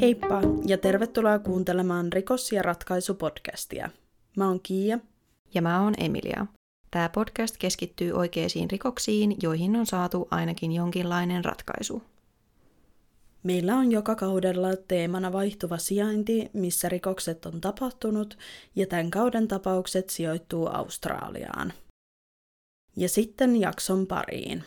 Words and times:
Heippa 0.00 0.40
ja 0.66 0.78
tervetuloa 0.78 1.38
kuuntelemaan 1.38 2.12
Rikos- 2.12 2.52
ja 2.52 2.62
ratkaisupodcastia. 2.62 3.90
Mä 4.36 4.48
oon 4.48 4.60
Kiia. 4.62 4.98
Ja 5.54 5.62
mä 5.62 5.82
oon 5.82 5.94
Emilia. 5.98 6.46
Tämä 6.90 7.08
podcast 7.08 7.56
keskittyy 7.56 8.12
oikeisiin 8.12 8.70
rikoksiin, 8.70 9.36
joihin 9.42 9.76
on 9.76 9.86
saatu 9.86 10.28
ainakin 10.30 10.72
jonkinlainen 10.72 11.44
ratkaisu. 11.44 12.02
Meillä 13.42 13.76
on 13.76 13.92
joka 13.92 14.14
kaudella 14.14 14.68
teemana 14.88 15.32
vaihtuva 15.32 15.78
sijainti, 15.78 16.50
missä 16.52 16.88
rikokset 16.88 17.46
on 17.46 17.60
tapahtunut, 17.60 18.38
ja 18.76 18.86
tämän 18.86 19.10
kauden 19.10 19.48
tapaukset 19.48 20.10
sijoittuu 20.10 20.66
Australiaan. 20.66 21.72
Ja 22.96 23.08
sitten 23.08 23.56
jakson 23.56 24.06
pariin. 24.06 24.64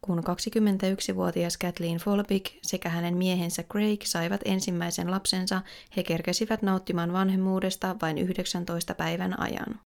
Kun 0.00 0.18
21-vuotias 0.18 1.56
Kathleen 1.56 1.98
Folbig 1.98 2.46
sekä 2.62 2.88
hänen 2.88 3.16
miehensä 3.16 3.62
Craig 3.62 4.02
saivat 4.04 4.40
ensimmäisen 4.44 5.10
lapsensa, 5.10 5.62
he 5.96 6.02
kerkesivät 6.02 6.62
nauttimaan 6.62 7.12
vanhemmuudesta 7.12 7.96
vain 8.02 8.18
19 8.18 8.94
päivän 8.94 9.40
ajan. 9.40 9.80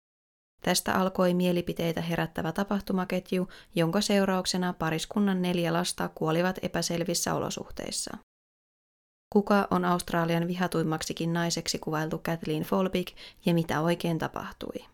Tästä 0.62 0.94
alkoi 0.94 1.34
mielipiteitä 1.34 2.00
herättävä 2.00 2.52
tapahtumaketju, 2.52 3.48
jonka 3.74 4.00
seurauksena 4.00 4.72
pariskunnan 4.72 5.42
neljä 5.42 5.72
lasta 5.72 6.08
kuolivat 6.14 6.58
epäselvissä 6.62 7.34
olosuhteissa. 7.34 8.18
Kuka 9.32 9.68
on 9.70 9.84
Australian 9.84 10.48
vihatuimmaksikin 10.48 11.32
naiseksi 11.32 11.78
kuvailtu 11.78 12.18
Kathleen 12.18 12.62
Folbig 12.62 13.08
ja 13.46 13.54
mitä 13.54 13.80
oikein 13.80 14.18
tapahtui? 14.18 14.91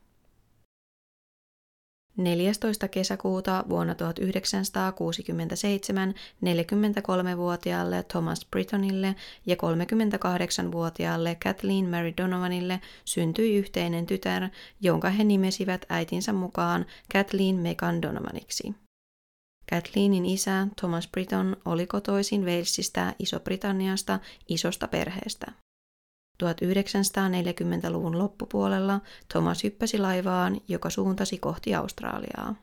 14. 2.19 2.89
kesäkuuta 2.89 3.65
vuonna 3.69 3.95
1967 3.95 6.15
43-vuotiaalle 6.45 8.03
Thomas 8.03 8.47
Brittonille 8.51 9.15
ja 9.47 9.57
38-vuotiaalle 9.57 11.37
Kathleen 11.43 11.91
Mary 11.91 12.13
Donovanille 12.17 12.81
syntyi 13.05 13.57
yhteinen 13.57 14.07
tytär, 14.07 14.49
jonka 14.81 15.11
he 15.11 15.25
nimesivät 15.25 15.87
äitinsä 15.89 16.33
mukaan 16.33 16.87
Kathleen 17.13 17.57
Megan 17.57 18.03
Donovaniksi. 18.03 18.75
Kathleenin 19.71 20.27
isä 20.27 20.67
Thomas 20.77 21.09
Britton 21.09 21.57
oli 21.65 21.87
kotoisin 21.87 22.45
Walesista 22.45 23.13
Iso-Britanniasta 23.19 24.19
isosta 24.49 24.89
perheestä. 24.89 25.53
1940-luvun 26.43 28.19
loppupuolella 28.19 29.01
Thomas 29.33 29.65
hyppäsi 29.65 29.99
laivaan, 29.99 30.61
joka 30.69 30.91
suuntasi 30.91 31.39
kohti 31.39 31.75
Australiaa. 31.75 32.55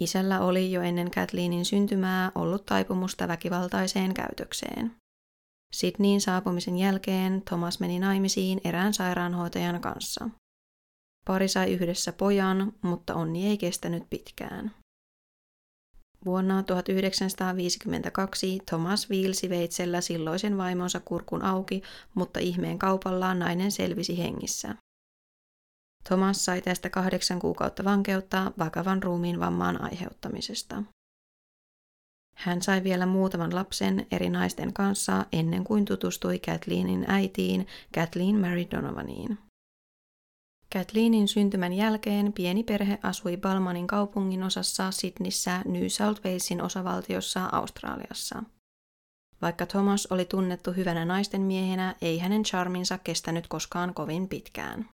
Isällä 0.00 0.40
oli 0.40 0.72
jo 0.72 0.82
ennen 0.82 1.10
Kathleenin 1.10 1.64
syntymää 1.64 2.32
ollut 2.34 2.66
taipumusta 2.66 3.28
väkivaltaiseen 3.28 4.14
käytökseen. 4.14 4.94
Sydneyin 5.72 6.20
saapumisen 6.20 6.78
jälkeen 6.78 7.42
Thomas 7.42 7.80
meni 7.80 7.98
naimisiin 7.98 8.60
erään 8.64 8.94
sairaanhoitajan 8.94 9.80
kanssa. 9.80 10.30
Pari 11.26 11.48
sai 11.48 11.72
yhdessä 11.72 12.12
pojan, 12.12 12.72
mutta 12.82 13.14
onni 13.14 13.46
ei 13.46 13.58
kestänyt 13.58 14.02
pitkään. 14.10 14.74
Vuonna 16.24 16.62
1952 16.62 18.60
Thomas 18.66 19.10
viilsi 19.10 19.48
veitsellä 19.48 20.00
silloisen 20.00 20.58
vaimonsa 20.58 21.00
kurkun 21.00 21.42
auki, 21.42 21.82
mutta 22.14 22.40
ihmeen 22.40 22.78
kaupallaan 22.78 23.38
nainen 23.38 23.72
selvisi 23.72 24.18
hengissä. 24.18 24.74
Thomas 26.04 26.44
sai 26.44 26.62
tästä 26.62 26.90
kahdeksan 26.90 27.38
kuukautta 27.38 27.84
vankeutta 27.84 28.52
vakavan 28.58 29.02
ruumiin 29.02 29.40
vammaan 29.40 29.82
aiheuttamisesta. 29.82 30.82
Hän 32.34 32.62
sai 32.62 32.84
vielä 32.84 33.06
muutaman 33.06 33.54
lapsen 33.54 34.06
eri 34.10 34.30
naisten 34.30 34.72
kanssa 34.72 35.26
ennen 35.32 35.64
kuin 35.64 35.84
tutustui 35.84 36.38
Kathleenin 36.38 37.04
äitiin, 37.08 37.66
Kathleen 37.94 38.36
Mary 38.40 38.64
Donovaniin. 38.70 39.38
Kathleenin 40.72 41.28
syntymän 41.28 41.72
jälkeen 41.72 42.32
pieni 42.32 42.64
perhe 42.64 42.98
asui 43.02 43.36
Balmanin 43.36 43.86
kaupungin 43.86 44.42
osassa 44.42 44.90
Sydneyssä 44.90 45.62
New 45.64 45.86
South 45.86 46.24
Walesin 46.24 46.62
osavaltiossa 46.62 47.48
Australiassa. 47.52 48.42
Vaikka 49.42 49.66
Thomas 49.66 50.06
oli 50.06 50.24
tunnettu 50.24 50.72
hyvänä 50.72 51.04
naisten 51.04 51.40
miehenä, 51.40 51.94
ei 52.02 52.18
hänen 52.18 52.42
charminsa 52.42 52.98
kestänyt 52.98 53.48
koskaan 53.48 53.94
kovin 53.94 54.28
pitkään. 54.28 54.88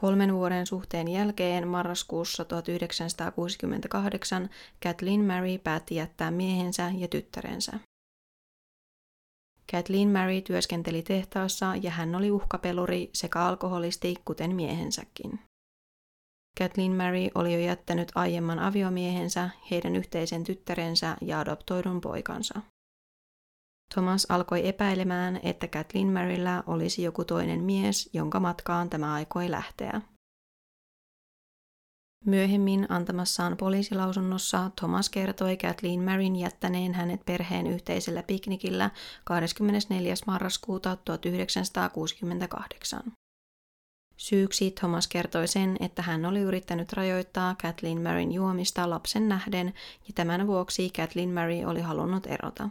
Kolmen 0.00 0.34
vuoden 0.34 0.66
suhteen 0.66 1.08
jälkeen 1.08 1.68
marraskuussa 1.68 2.44
1968 2.44 4.50
Kathleen 4.82 5.24
Mary 5.24 5.58
päätti 5.58 5.94
jättää 5.94 6.30
miehensä 6.30 6.92
ja 6.98 7.08
tyttärensä. 7.08 7.72
Kathleen 9.70 10.08
Mary 10.08 10.40
työskenteli 10.40 11.02
tehtaassa 11.02 11.76
ja 11.82 11.90
hän 11.90 12.14
oli 12.14 12.30
uhkapeluri 12.30 13.10
sekä 13.12 13.40
alkoholisti, 13.40 14.14
kuten 14.24 14.54
miehensäkin. 14.54 15.40
Kathleen 16.58 16.92
Mary 16.92 17.28
oli 17.34 17.54
jo 17.54 17.60
jättänyt 17.60 18.12
aiemman 18.14 18.58
aviomiehensä, 18.58 19.50
heidän 19.70 19.96
yhteisen 19.96 20.44
tyttärensä 20.44 21.16
ja 21.20 21.40
adoptoidun 21.40 22.00
poikansa. 22.00 22.60
Thomas 23.94 24.26
alkoi 24.28 24.68
epäilemään, 24.68 25.40
että 25.42 25.68
Kathleen 25.68 26.12
Maryllä 26.12 26.62
olisi 26.66 27.02
joku 27.02 27.24
toinen 27.24 27.60
mies, 27.60 28.10
jonka 28.12 28.40
matkaan 28.40 28.90
tämä 28.90 29.14
aikoi 29.14 29.50
lähteä. 29.50 30.00
Myöhemmin 32.26 32.86
antamassaan 32.88 33.56
poliisilausunnossa 33.56 34.70
Thomas 34.76 35.10
kertoi 35.10 35.56
Kathleen 35.56 36.02
Maryn 36.02 36.36
jättäneen 36.36 36.94
hänet 36.94 37.20
perheen 37.26 37.66
yhteisellä 37.66 38.22
piknikillä 38.22 38.90
24. 39.24 40.14
marraskuuta 40.26 40.96
1968. 40.96 43.02
Syyksi 44.16 44.70
Thomas 44.70 45.08
kertoi 45.08 45.48
sen, 45.48 45.76
että 45.80 46.02
hän 46.02 46.26
oli 46.26 46.40
yrittänyt 46.40 46.92
rajoittaa 46.92 47.56
Kathleen 47.62 48.02
Maryn 48.02 48.32
juomista 48.32 48.90
lapsen 48.90 49.28
nähden 49.28 49.66
ja 50.06 50.12
tämän 50.14 50.46
vuoksi 50.46 50.90
Kathleen 50.90 51.30
Mary 51.30 51.64
oli 51.64 51.80
halunnut 51.80 52.26
erota. 52.26 52.68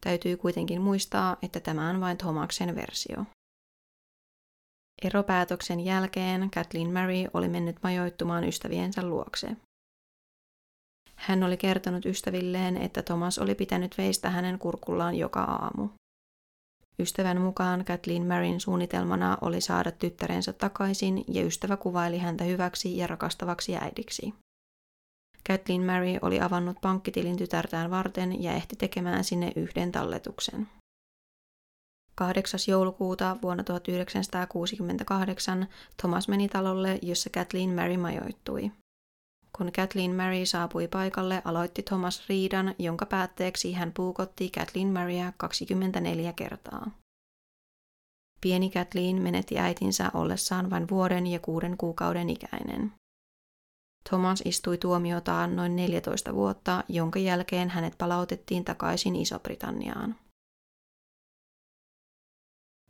Täytyy 0.00 0.36
kuitenkin 0.36 0.82
muistaa, 0.82 1.36
että 1.42 1.60
tämä 1.60 1.90
on 1.90 2.00
vain 2.00 2.18
Thomaksen 2.18 2.74
versio. 2.74 3.24
Eropäätöksen 5.04 5.80
jälkeen 5.80 6.50
Kathleen 6.50 6.92
Mary 6.92 7.24
oli 7.34 7.48
mennyt 7.48 7.76
majoittumaan 7.82 8.44
ystäviensä 8.44 9.06
luokse. 9.06 9.56
Hän 11.16 11.42
oli 11.42 11.56
kertonut 11.56 12.06
ystävilleen, 12.06 12.76
että 12.76 13.02
Thomas 13.02 13.38
oli 13.38 13.54
pitänyt 13.54 13.98
veistä 13.98 14.30
hänen 14.30 14.58
kurkullaan 14.58 15.14
joka 15.14 15.40
aamu. 15.40 15.88
Ystävän 16.98 17.40
mukaan 17.40 17.84
Kathleen 17.84 18.26
Maryn 18.26 18.60
suunnitelmana 18.60 19.38
oli 19.40 19.60
saada 19.60 19.90
tyttärensä 19.90 20.52
takaisin 20.52 21.24
ja 21.28 21.44
ystävä 21.44 21.76
kuvaili 21.76 22.18
häntä 22.18 22.44
hyväksi 22.44 22.96
ja 22.96 23.06
rakastavaksi 23.06 23.76
äidiksi. 23.76 24.34
Kathleen 25.46 25.82
Mary 25.82 26.18
oli 26.22 26.40
avannut 26.40 26.76
pankkitilin 26.80 27.36
tytärtään 27.36 27.90
varten 27.90 28.42
ja 28.42 28.52
ehti 28.52 28.76
tekemään 28.76 29.24
sinne 29.24 29.52
yhden 29.56 29.92
talletuksen. 29.92 30.68
8. 32.20 32.60
joulukuuta 32.68 33.36
vuonna 33.42 33.64
1968 33.64 35.68
Thomas 35.96 36.28
meni 36.28 36.48
talolle, 36.48 36.98
jossa 37.02 37.30
Kathleen 37.30 37.70
Mary 37.70 37.96
majoittui. 37.96 38.72
Kun 39.56 39.72
Kathleen 39.72 40.16
Mary 40.16 40.46
saapui 40.46 40.88
paikalle, 40.88 41.42
aloitti 41.44 41.82
Thomas 41.82 42.28
riidan, 42.28 42.74
jonka 42.78 43.06
päätteeksi 43.06 43.72
hän 43.72 43.92
puukotti 43.92 44.50
Kathleen 44.50 44.88
Marya 44.88 45.32
24 45.36 46.32
kertaa. 46.32 46.90
Pieni 48.40 48.70
Kathleen 48.70 49.22
menetti 49.22 49.58
äitinsä 49.58 50.10
ollessaan 50.14 50.70
vain 50.70 50.88
vuoden 50.90 51.26
ja 51.26 51.38
kuuden 51.38 51.76
kuukauden 51.76 52.30
ikäinen. 52.30 52.92
Thomas 54.08 54.42
istui 54.44 54.78
tuomiotaan 54.78 55.56
noin 55.56 55.76
14 55.76 56.34
vuotta, 56.34 56.84
jonka 56.88 57.18
jälkeen 57.18 57.70
hänet 57.70 57.98
palautettiin 57.98 58.64
takaisin 58.64 59.16
Iso-Britanniaan. 59.16 60.16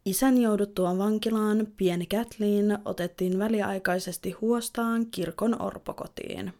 Isän 0.04 0.38
jouduttua 0.38 0.98
vankilaan 0.98 1.66
pieni 1.76 2.06
Kathleen 2.06 2.78
otettiin 2.84 3.38
väliaikaisesti 3.38 4.30
huostaan 4.30 5.06
kirkon 5.06 5.62
orpokotiin. 5.62 6.52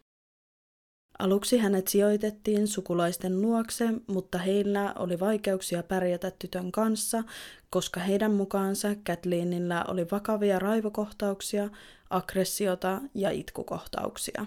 Aluksi 1.19 1.57
hänet 1.57 1.87
sijoitettiin 1.87 2.67
sukulaisten 2.67 3.41
luokse, 3.41 3.85
mutta 4.07 4.37
heillä 4.37 4.93
oli 4.99 5.19
vaikeuksia 5.19 5.83
pärjätä 5.83 6.31
tytön 6.31 6.71
kanssa, 6.71 7.23
koska 7.69 7.99
heidän 7.99 8.31
mukaansa 8.31 8.87
Kathleenillä 9.07 9.85
oli 9.87 10.07
vakavia 10.11 10.59
raivokohtauksia, 10.59 11.69
aggressiota 12.09 13.01
ja 13.13 13.31
itkukohtauksia. 13.31 14.45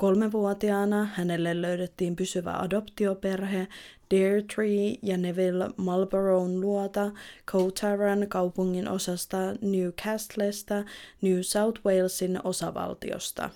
Kolmevuotiaana 0.00 1.04
hänelle 1.04 1.62
löydettiin 1.62 2.16
pysyvä 2.16 2.52
adoptioperhe 2.52 3.68
Deirdre 4.10 4.66
ja 5.02 5.16
Neville 5.16 5.70
Marlboroughn 5.76 6.60
luota 6.60 7.12
Coutaran 7.46 8.28
kaupungin 8.28 8.88
osasta 8.88 9.36
Newcastlesta 9.60 10.74
New 11.22 11.40
South 11.40 11.80
Walesin 11.86 12.40
osavaltiosta. 12.44 13.50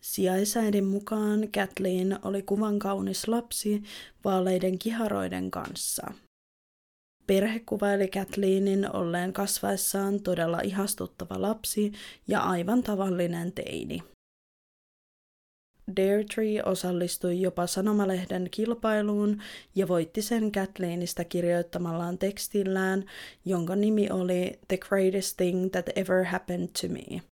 Sijaisäidin 0.00 0.84
mukaan 0.84 1.48
Kathleen 1.54 2.18
oli 2.22 2.42
kuvan 2.42 2.78
kaunis 2.78 3.28
lapsi 3.28 3.82
vaaleiden 4.24 4.78
kiharoiden 4.78 5.50
kanssa. 5.50 6.12
Perhe 7.26 7.60
kuvaili 7.60 8.08
Kathleenin 8.08 8.96
olleen 8.96 9.32
kasvaessaan 9.32 10.22
todella 10.22 10.60
ihastuttava 10.60 11.42
lapsi 11.42 11.92
ja 12.28 12.40
aivan 12.40 12.82
tavallinen 12.82 13.52
teini. 13.52 14.02
Deirdre 15.96 16.62
osallistui 16.64 17.40
jopa 17.40 17.66
sanomalehden 17.66 18.48
kilpailuun 18.50 19.42
ja 19.74 19.88
voitti 19.88 20.22
sen 20.22 20.52
Kathleenista 20.52 21.24
kirjoittamallaan 21.24 22.18
tekstillään, 22.18 23.04
jonka 23.44 23.76
nimi 23.76 24.10
oli 24.10 24.58
The 24.68 24.76
Greatest 24.76 25.36
Thing 25.36 25.70
That 25.70 25.86
Ever 25.96 26.24
Happened 26.24 26.68
to 26.80 26.88
Me. 26.88 27.22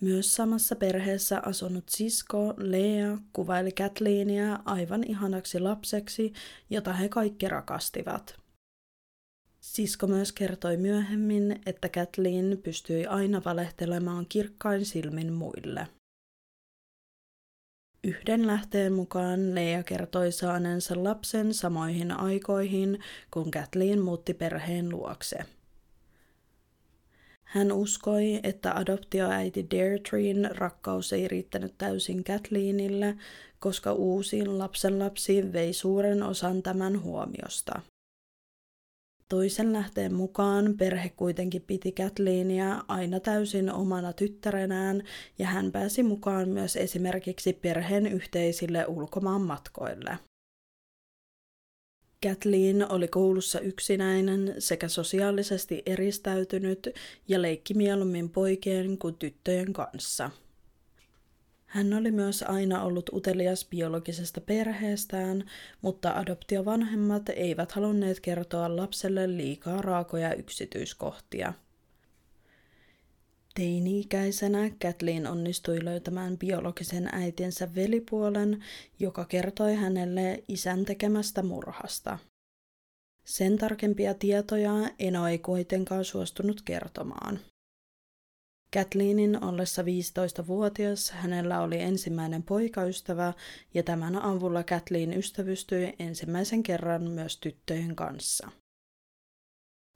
Myös 0.00 0.34
samassa 0.34 0.76
perheessä 0.76 1.42
asunut 1.44 1.88
sisko 1.88 2.54
Lea 2.56 3.18
kuvaili 3.32 3.72
Kathleenia 3.72 4.58
aivan 4.64 5.04
ihanaksi 5.04 5.60
lapseksi, 5.60 6.32
jota 6.70 6.92
he 6.92 7.08
kaikki 7.08 7.48
rakastivat. 7.48 8.36
Sisko 9.60 10.06
myös 10.06 10.32
kertoi 10.32 10.76
myöhemmin, 10.76 11.60
että 11.66 11.88
Kathleen 11.88 12.58
pystyi 12.62 13.06
aina 13.06 13.42
valehtelemaan 13.44 14.26
kirkkain 14.28 14.84
silmin 14.84 15.32
muille. 15.32 15.88
Yhden 18.04 18.46
lähteen 18.46 18.92
mukaan 18.92 19.54
Leia 19.54 19.82
kertoi 19.82 20.32
saaneensa 20.32 21.04
lapsen 21.04 21.54
samoihin 21.54 22.12
aikoihin, 22.12 22.98
kun 23.30 23.50
Kathleen 23.50 24.00
muutti 24.00 24.34
perheen 24.34 24.88
luokse. 24.88 25.38
Hän 27.44 27.72
uskoi, 27.72 28.40
että 28.42 28.74
adoptioäiti 28.74 29.66
Deirdrein 29.70 30.50
rakkaus 30.56 31.12
ei 31.12 31.28
riittänyt 31.28 31.74
täysin 31.78 32.24
Kathleenille, 32.24 33.16
koska 33.58 33.92
uusin 33.92 34.58
lapsenlapsi 34.58 35.52
vei 35.52 35.72
suuren 35.72 36.22
osan 36.22 36.62
tämän 36.62 37.02
huomiosta. 37.02 37.80
Toisen 39.28 39.72
lähteen 39.72 40.14
mukaan 40.14 40.74
perhe 40.78 41.08
kuitenkin 41.08 41.62
piti 41.62 41.92
Kathleenia 41.92 42.84
aina 42.88 43.20
täysin 43.20 43.72
omana 43.72 44.12
tyttärenään 44.12 45.02
ja 45.38 45.46
hän 45.46 45.72
pääsi 45.72 46.02
mukaan 46.02 46.48
myös 46.48 46.76
esimerkiksi 46.76 47.52
perheen 47.52 48.06
yhteisille 48.06 48.86
ulkomaan 48.86 49.40
matkoille. 49.40 50.18
Kathleen 52.22 52.92
oli 52.92 53.08
koulussa 53.08 53.60
yksinäinen 53.60 54.54
sekä 54.58 54.88
sosiaalisesti 54.88 55.82
eristäytynyt 55.86 56.88
ja 57.28 57.42
leikki 57.42 57.74
mieluummin 57.74 58.30
poikien 58.30 58.98
kuin 58.98 59.14
tyttöjen 59.14 59.72
kanssa. 59.72 60.30
Hän 61.68 61.94
oli 61.94 62.10
myös 62.10 62.42
aina 62.42 62.82
ollut 62.82 63.10
utelias 63.12 63.64
biologisesta 63.64 64.40
perheestään, 64.40 65.50
mutta 65.82 66.12
adoptiovanhemmat 66.12 67.28
eivät 67.28 67.72
halunneet 67.72 68.20
kertoa 68.20 68.76
lapselle 68.76 69.36
liikaa 69.36 69.82
raakoja 69.82 70.34
yksityiskohtia. 70.34 71.52
Teini-ikäisenä 73.54 74.70
Kathleen 74.82 75.26
onnistui 75.26 75.84
löytämään 75.84 76.38
biologisen 76.38 77.08
äitinsä 77.12 77.74
velipuolen, 77.74 78.64
joka 78.98 79.24
kertoi 79.24 79.74
hänelle 79.74 80.44
isän 80.48 80.84
tekemästä 80.84 81.42
murhasta. 81.42 82.18
Sen 83.24 83.58
tarkempia 83.58 84.14
tietoja 84.14 84.72
Eno 84.98 85.28
ei 85.28 85.38
kuitenkaan 85.38 86.04
suostunut 86.04 86.62
kertomaan. 86.62 87.40
Kathleenin 88.74 89.44
ollessa 89.44 89.82
15-vuotias 89.82 91.10
hänellä 91.10 91.60
oli 91.60 91.80
ensimmäinen 91.80 92.42
poikaystävä 92.42 93.32
ja 93.74 93.82
tämän 93.82 94.22
avulla 94.22 94.62
Kathleen 94.62 95.18
ystävystyi 95.18 95.92
ensimmäisen 95.98 96.62
kerran 96.62 97.10
myös 97.10 97.36
tyttöjen 97.36 97.96
kanssa. 97.96 98.50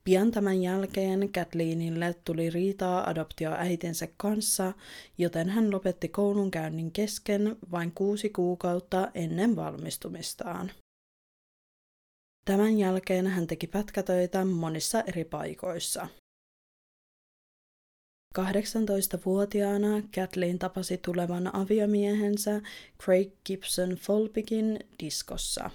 Pian 0.04 0.30
tämän 0.30 0.62
jälkeen 0.62 1.32
Kathleenille 1.32 2.14
tuli 2.24 2.50
riitaa 2.50 3.10
adoptioäitinsä 3.10 4.08
kanssa, 4.16 4.72
joten 5.18 5.48
hän 5.48 5.70
lopetti 5.70 6.08
koulunkäynnin 6.08 6.92
kesken 6.92 7.56
vain 7.70 7.92
kuusi 7.94 8.30
kuukautta 8.30 9.10
ennen 9.14 9.56
valmistumistaan. 9.56 10.70
Tämän 12.44 12.78
jälkeen 12.78 13.26
hän 13.26 13.46
teki 13.46 13.66
pätkätöitä 13.66 14.44
monissa 14.44 15.00
eri 15.00 15.25
paikoissa– 15.25 16.08
18-vuotiaana 18.38 20.02
Kathleen 20.14 20.58
tapasi 20.58 20.99
tulevan 20.99 21.55
aviomiehensä 21.56 22.61
Craig 23.02 23.32
Gibson 23.46 23.90
Folpickin 23.90 24.79
diskossa. 25.00 25.70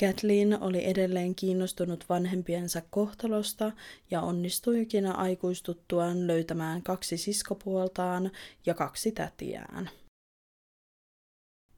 Kathleen 0.00 0.62
oli 0.62 0.84
edelleen 0.84 1.34
kiinnostunut 1.34 2.04
vanhempiensa 2.08 2.82
kohtalosta 2.90 3.72
ja 4.10 4.20
onnistuikin 4.20 5.06
aikuistuttuaan 5.06 6.26
löytämään 6.26 6.82
kaksi 6.82 7.16
siskopuoltaan 7.16 8.30
ja 8.66 8.74
kaksi 8.74 9.12
tätiään. 9.12 9.90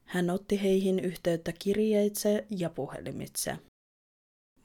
Hän 0.05 0.31
otti 0.31 0.62
heihin 0.62 1.00
yhteyttä 1.00 1.52
kirjeitse 1.58 2.46
ja 2.50 2.70
puhelimitse. 2.70 3.58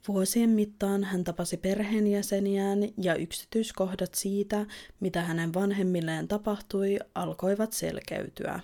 Vuosien 0.07 0.50
mittaan 0.50 1.04
hän 1.04 1.24
tapasi 1.24 1.57
perheenjäseniään 1.57 2.80
ja 2.98 3.16
yksityiskohdat 3.16 4.16
siitä, 4.16 4.66
mitä 5.00 5.22
hänen 5.22 5.54
vanhemmilleen 5.54 6.28
tapahtui, 6.28 7.00
alkoivat 7.16 7.74
selkeytyä. 7.74 8.60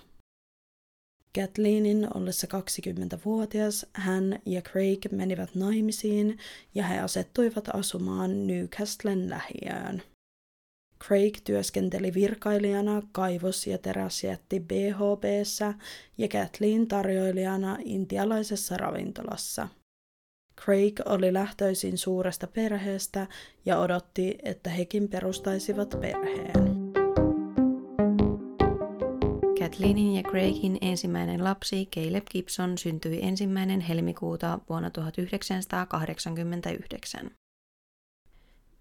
Kathleenin 1.34 2.08
ollessa 2.14 2.46
20-vuotias 2.46 3.86
hän 3.92 4.38
ja 4.46 4.62
Craig 4.62 5.12
menivät 5.12 5.54
naimisiin 5.54 6.38
ja 6.74 6.86
he 6.86 6.98
asettuivat 6.98 7.68
asumaan 7.74 8.46
Newcastlen 8.46 9.30
lähiöön. 9.30 10.02
Craig 11.04 11.38
työskenteli 11.44 12.14
virkailijana 12.14 13.02
kaivos- 13.12 13.66
ja 13.66 13.78
teräsjätti 13.78 14.60
BHBssä 14.60 15.74
ja 16.18 16.28
Kathleen 16.28 16.86
tarjoilijana 16.86 17.78
intialaisessa 17.84 18.76
ravintolassa– 18.76 19.68
Craig 20.64 21.00
oli 21.04 21.32
lähtöisin 21.32 21.98
suuresta 21.98 22.46
perheestä 22.46 23.26
ja 23.66 23.78
odotti, 23.78 24.38
että 24.42 24.70
hekin 24.70 25.08
perustaisivat 25.08 25.90
perheen. 26.00 26.92
Kathleenin 29.58 30.14
ja 30.14 30.22
Craigin 30.22 30.78
ensimmäinen 30.80 31.44
lapsi 31.44 31.86
Caleb 31.86 32.24
Gibson 32.30 32.78
syntyi 32.78 33.18
ensimmäinen 33.22 33.80
helmikuuta 33.80 34.58
vuonna 34.68 34.90
1989. 34.90 37.30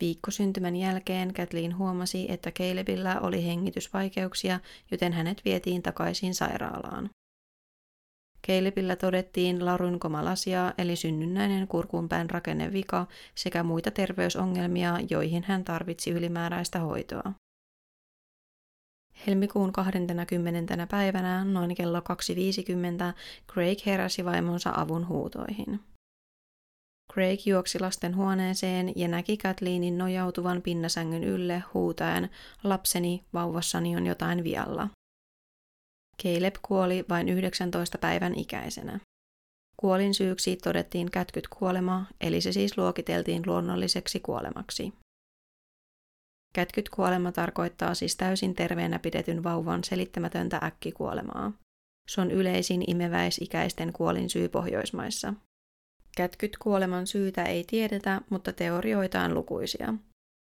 Viikkosyntymän 0.01 0.75
jälkeen 0.75 1.33
Kathleen 1.33 1.77
huomasi, 1.77 2.31
että 2.31 2.51
Calebilla 2.51 3.19
oli 3.19 3.45
hengitysvaikeuksia, 3.45 4.59
joten 4.91 5.13
hänet 5.13 5.41
vietiin 5.45 5.81
takaisin 5.81 6.35
sairaalaan. 6.35 7.09
Calebillä 8.47 8.95
todettiin 8.95 9.65
laryngomalasia 9.65 10.73
eli 10.77 10.95
synnynnäinen 10.95 11.67
kurkunpään 11.67 12.29
rakennevika 12.29 13.07
sekä 13.35 13.63
muita 13.63 13.91
terveysongelmia, 13.91 14.99
joihin 15.09 15.43
hän 15.47 15.63
tarvitsi 15.63 16.11
ylimääräistä 16.11 16.79
hoitoa. 16.79 17.33
Helmikuun 19.27 19.73
20. 19.73 20.87
päivänä 20.91 21.45
noin 21.45 21.75
kello 21.75 21.99
2.50 21.99 22.03
Craig 23.53 23.85
heräsi 23.85 24.25
vaimonsa 24.25 24.73
avun 24.75 25.07
huutoihin. 25.07 25.79
Craig 27.13 27.47
juoksi 27.47 27.79
lasten 27.79 28.15
huoneeseen 28.15 28.93
ja 28.95 29.07
näki 29.07 29.37
Kathleenin 29.37 29.97
nojautuvan 29.97 30.61
pinnasängyn 30.61 31.23
ylle 31.23 31.63
huutaen, 31.73 32.29
lapseni, 32.63 33.23
vauvassani 33.33 33.95
on 33.95 34.05
jotain 34.05 34.43
vialla. 34.43 34.89
Caleb 36.23 36.55
kuoli 36.61 37.05
vain 37.09 37.29
19 37.29 37.97
päivän 37.97 38.35
ikäisenä. 38.35 38.99
Kuolin 39.77 40.13
syyksi 40.13 40.55
todettiin 40.55 41.11
kätkyt 41.11 41.47
kuolema, 41.47 42.05
eli 42.21 42.41
se 42.41 42.51
siis 42.51 42.77
luokiteltiin 42.77 43.43
luonnolliseksi 43.45 44.19
kuolemaksi. 44.19 44.93
Kätkyt 46.53 46.89
kuolema 46.89 47.31
tarkoittaa 47.31 47.95
siis 47.95 48.15
täysin 48.15 48.55
terveenä 48.55 48.99
pidetyn 48.99 49.43
vauvan 49.43 49.83
selittämätöntä 49.83 50.59
äkkikuolemaa. 50.63 51.51
Se 52.09 52.21
on 52.21 52.31
yleisin 52.31 52.83
imeväisikäisten 52.87 53.93
kuolinsyy 53.93 54.49
Pohjoismaissa. 54.49 55.33
Kätkyt 56.17 56.57
kuoleman 56.57 57.07
syytä 57.07 57.43
ei 57.43 57.63
tiedetä, 57.63 58.21
mutta 58.29 58.53
teorioita 58.53 59.21
on 59.21 59.33
lukuisia. 59.33 59.93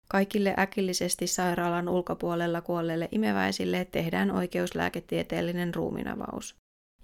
Kaikille 0.08 0.54
äkillisesti 0.58 1.26
sairaalan 1.26 1.88
ulkopuolella 1.88 2.60
kuolleille 2.60 3.08
imeväisille 3.12 3.84
tehdään 3.84 4.30
oikeuslääketieteellinen 4.30 5.74
ruuminavaus. 5.74 6.56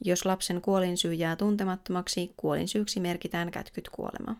Jos 0.04 0.26
lapsen 0.26 0.61
kuolinsyy 0.61 1.14
jää 1.14 1.37
tuntemattomaksi, 1.37 2.35
kuolinsyyksi 2.37 3.00
merkitään 3.00 3.50
kätkyt 3.50 3.88
kuolema. 3.88 4.37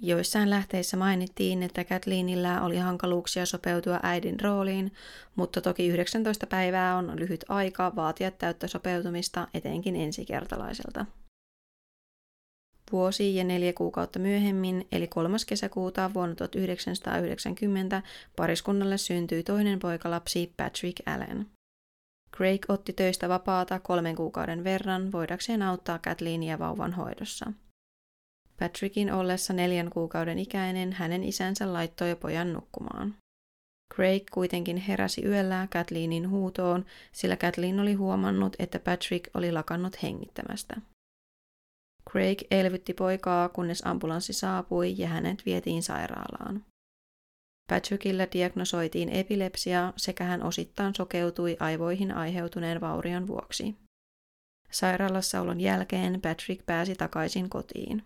Joissain 0.00 0.50
lähteissä 0.50 0.96
mainittiin, 0.96 1.62
että 1.62 1.84
Kathleenillä 1.84 2.62
oli 2.62 2.76
hankaluuksia 2.76 3.46
sopeutua 3.46 4.00
äidin 4.02 4.40
rooliin, 4.40 4.92
mutta 5.36 5.60
toki 5.60 5.88
19 5.88 6.46
päivää 6.46 6.96
on 6.96 7.12
lyhyt 7.16 7.44
aika 7.48 7.92
vaatia 7.96 8.30
täyttä 8.30 8.66
sopeutumista 8.68 9.48
etenkin 9.54 9.96
ensikertalaiselta. 9.96 11.06
Vuosi 12.94 13.36
ja 13.36 13.44
neljä 13.44 13.72
kuukautta 13.72 14.18
myöhemmin, 14.18 14.86
eli 14.92 15.06
3. 15.08 15.36
kesäkuuta 15.46 16.10
vuonna 16.14 16.34
1990, 16.34 18.02
pariskunnalle 18.36 18.98
syntyi 18.98 19.42
toinen 19.42 19.78
poikalapsi 19.78 20.54
Patrick 20.56 21.08
Allen. 21.08 21.46
Craig 22.36 22.64
otti 22.68 22.92
töistä 22.92 23.28
vapaata 23.28 23.78
kolmen 23.78 24.16
kuukauden 24.16 24.64
verran 24.64 25.12
voidakseen 25.12 25.62
auttaa 25.62 25.98
Kathleenia 25.98 26.58
vauvan 26.58 26.92
hoidossa. 26.92 27.52
Patrickin 28.58 29.12
ollessa 29.12 29.52
neljän 29.52 29.90
kuukauden 29.90 30.38
ikäinen 30.38 30.92
hänen 30.92 31.24
isänsä 31.24 31.72
laittoi 31.72 32.16
pojan 32.16 32.52
nukkumaan. 32.52 33.14
Craig 33.94 34.22
kuitenkin 34.32 34.76
heräsi 34.76 35.24
yöllä 35.24 35.68
Kathleenin 35.72 36.30
huutoon, 36.30 36.84
sillä 37.12 37.36
Kathleen 37.36 37.80
oli 37.80 37.94
huomannut, 37.94 38.56
että 38.58 38.78
Patrick 38.78 39.30
oli 39.34 39.52
lakannut 39.52 40.02
hengittämästä. 40.02 40.76
Craig 42.10 42.38
elvytti 42.50 42.94
poikaa, 42.94 43.48
kunnes 43.48 43.86
ambulanssi 43.86 44.32
saapui 44.32 44.94
ja 44.98 45.08
hänet 45.08 45.46
vietiin 45.46 45.82
sairaalaan. 45.82 46.64
Patrickilla 47.70 48.26
diagnosoitiin 48.32 49.08
epilepsia 49.08 49.92
sekä 49.96 50.24
hän 50.24 50.42
osittain 50.42 50.94
sokeutui 50.94 51.56
aivoihin 51.60 52.14
aiheutuneen 52.14 52.80
vaurion 52.80 53.26
vuoksi. 53.26 53.74
Sairaalassaolon 54.70 55.60
jälkeen 55.60 56.20
Patrick 56.20 56.66
pääsi 56.66 56.94
takaisin 56.94 57.50
kotiin. 57.50 58.02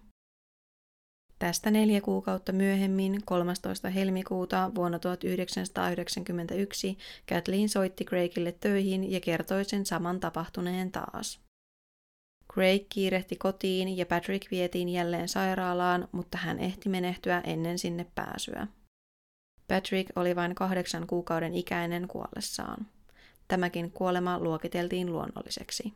Tästä 1.38 1.70
neljä 1.70 2.00
kuukautta 2.00 2.52
myöhemmin, 2.52 3.22
13. 3.24 3.90
helmikuuta 3.90 4.70
vuonna 4.74 4.98
1991, 4.98 6.98
Kathleen 7.28 7.68
soitti 7.68 8.04
Craigille 8.04 8.52
töihin 8.52 9.12
ja 9.12 9.20
kertoi 9.20 9.64
sen 9.64 9.86
saman 9.86 10.20
tapahtuneen 10.20 10.92
taas. 10.92 11.47
Craig 12.54 12.86
kiirehti 12.88 13.36
kotiin 13.36 13.96
ja 13.96 14.06
Patrick 14.06 14.50
vietiin 14.50 14.88
jälleen 14.88 15.28
sairaalaan, 15.28 16.08
mutta 16.12 16.38
hän 16.38 16.58
ehti 16.58 16.88
menehtyä 16.88 17.40
ennen 17.40 17.78
sinne 17.78 18.06
pääsyä. 18.14 18.66
Patrick 19.68 20.10
oli 20.16 20.36
vain 20.36 20.54
kahdeksan 20.54 21.06
kuukauden 21.06 21.54
ikäinen 21.54 22.08
kuollessaan. 22.08 22.86
Tämäkin 23.48 23.90
kuolema 23.90 24.38
luokiteltiin 24.38 25.12
luonnolliseksi. 25.12 25.92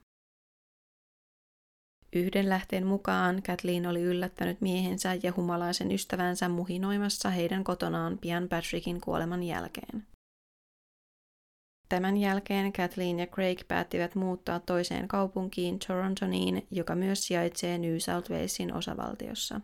Yhden 2.13 2.49
lähteen 2.49 2.87
mukaan 2.87 3.43
Kathleen 3.43 3.87
oli 3.87 4.03
yllättänyt 4.03 4.61
miehensä 4.61 5.19
ja 5.23 5.33
humalaisen 5.37 5.93
ystävänsä 5.93 6.49
muhinoimassa 6.49 7.31
heidän 7.31 7.65
kotonaan 7.65 8.19
pian 8.19 8.49
Patrickin 8.49 9.01
kuoleman 9.01 9.43
jälkeen. 9.43 10.12
Tämän 11.93 12.17
jälkeen 12.17 12.73
Kathleen 12.73 13.19
ja 13.19 13.27
Craig 13.27 13.61
päättivät 13.69 14.15
muuttaa 14.15 14.61
toiseen 14.61 15.09
kaupunkiin 15.09 15.79
Torontoniin, 15.79 16.67
joka 16.71 16.95
myös 16.95 17.27
sijaitsee 17.27 17.79
New 17.79 17.97
South 17.99 18.31
Walesin 18.31 18.75
osavaltiossa. 18.75 19.61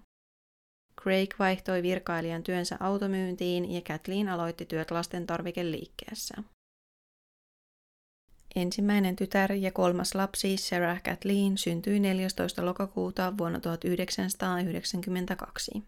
Craig 1.02 1.34
vaihtoi 1.38 1.82
virkailijan 1.82 2.42
työnsä 2.42 2.76
automyyntiin 2.80 3.72
ja 3.72 3.80
Kathleen 3.80 4.28
aloitti 4.28 4.66
työt 4.66 4.90
lasten 4.90 5.26
tarvikeliikkeessä. 5.26 6.34
Ensimmäinen 8.56 9.16
tytär 9.16 9.52
ja 9.52 9.72
kolmas 9.72 10.14
lapsi 10.14 10.56
Sarah 10.56 11.02
Kathleen 11.02 11.58
syntyi 11.58 12.00
14. 12.00 12.66
lokakuuta 12.66 13.38
vuonna 13.38 13.60
1992. 13.60 15.82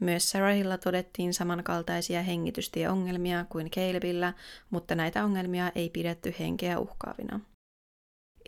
Myös 0.00 0.30
Sarahilla 0.30 0.78
todettiin 0.78 1.34
samankaltaisia 1.34 2.22
hengitystieongelmia 2.22 3.44
kuin 3.44 3.70
Calebillä, 3.70 4.32
mutta 4.70 4.94
näitä 4.94 5.24
ongelmia 5.24 5.72
ei 5.74 5.90
pidetty 5.90 6.34
henkeä 6.38 6.78
uhkaavina. 6.78 7.40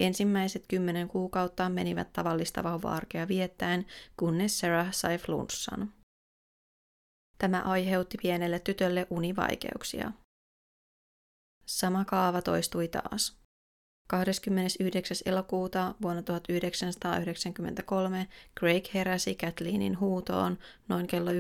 Ensimmäiset 0.00 0.64
kymmenen 0.68 1.08
kuukautta 1.08 1.68
menivät 1.68 2.12
tavallista 2.12 2.62
vauva-arkea 2.64 3.28
viettäen, 3.28 3.86
kunnes 4.16 4.58
Sarah 4.58 4.92
sai 4.92 5.18
flunssan. 5.18 5.92
Tämä 7.38 7.62
aiheutti 7.62 8.18
pienelle 8.22 8.58
tytölle 8.58 9.06
univaikeuksia. 9.10 10.12
Sama 11.66 12.04
kaava 12.04 12.42
toistui 12.42 12.88
taas. 12.88 13.38
29. 14.08 15.16
elokuuta 15.26 15.94
vuonna 16.02 16.22
1993 16.22 18.28
Craig 18.58 18.94
heräsi 18.94 19.34
Kathleenin 19.34 20.00
huutoon 20.00 20.58
noin 20.88 21.06
kello 21.06 21.30
1.30 21.30 21.36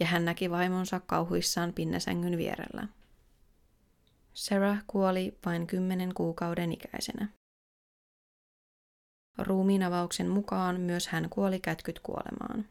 ja 0.00 0.06
hän 0.06 0.24
näki 0.24 0.50
vaimonsa 0.50 1.00
kauhuissaan 1.00 1.72
pinnasängyn 1.72 2.38
vierellä. 2.38 2.88
Sarah 4.34 4.82
kuoli 4.86 5.38
vain 5.46 5.66
kymmenen 5.66 6.14
kuukauden 6.14 6.72
ikäisenä. 6.72 7.28
Ruumiinavauksen 9.38 10.28
mukaan 10.28 10.80
myös 10.80 11.08
hän 11.08 11.28
kuoli 11.30 11.60
kätkyt 11.60 12.00
kuolemaan. 12.00 12.64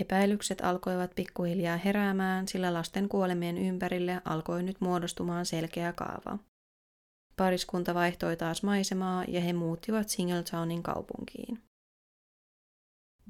Epäilykset 0.00 0.60
alkoivat 0.60 1.14
pikkuhiljaa 1.14 1.76
heräämään, 1.76 2.48
sillä 2.48 2.74
lasten 2.74 3.08
kuolemien 3.08 3.58
ympärille 3.58 4.22
alkoi 4.24 4.62
nyt 4.62 4.80
muodostumaan 4.80 5.46
selkeä 5.46 5.92
kaava. 5.92 6.38
Pariskunta 7.36 7.94
vaihtoi 7.94 8.36
taas 8.36 8.62
maisemaa 8.62 9.24
ja 9.28 9.40
he 9.40 9.52
muuttivat 9.52 10.08
Singletownin 10.08 10.82
kaupunkiin. 10.82 11.62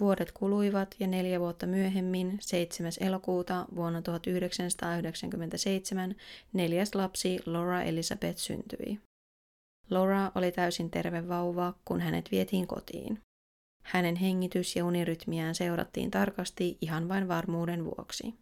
Vuodet 0.01 0.33
kuluivat 0.33 0.95
ja 1.01 1.07
neljä 1.07 1.41
vuotta 1.41 1.67
myöhemmin, 1.67 2.39
7. 2.41 2.93
elokuuta 3.01 3.67
vuonna 3.75 4.03
1997, 4.03 6.17
neljäs 6.53 6.95
lapsi 6.95 7.39
Laura 7.47 7.83
Elizabeth 7.83 8.39
syntyi. 8.39 9.01
Laura 9.91 10.33
oli 10.35 10.53
täysin 10.53 10.91
terve 10.91 11.29
vauva, 11.29 11.75
kun 11.85 12.01
hänet 12.01 12.31
vietiin 12.31 12.67
kotiin. 12.67 13.21
Hänen 13.85 14.17
hengitys- 14.17 14.77
ja 14.77 14.85
unirytmiään 14.85 15.55
seurattiin 15.55 16.11
tarkasti 16.11 16.79
ihan 16.81 17.09
vain 17.09 17.29
varmuuden 17.29 17.85
vuoksi. 17.85 18.35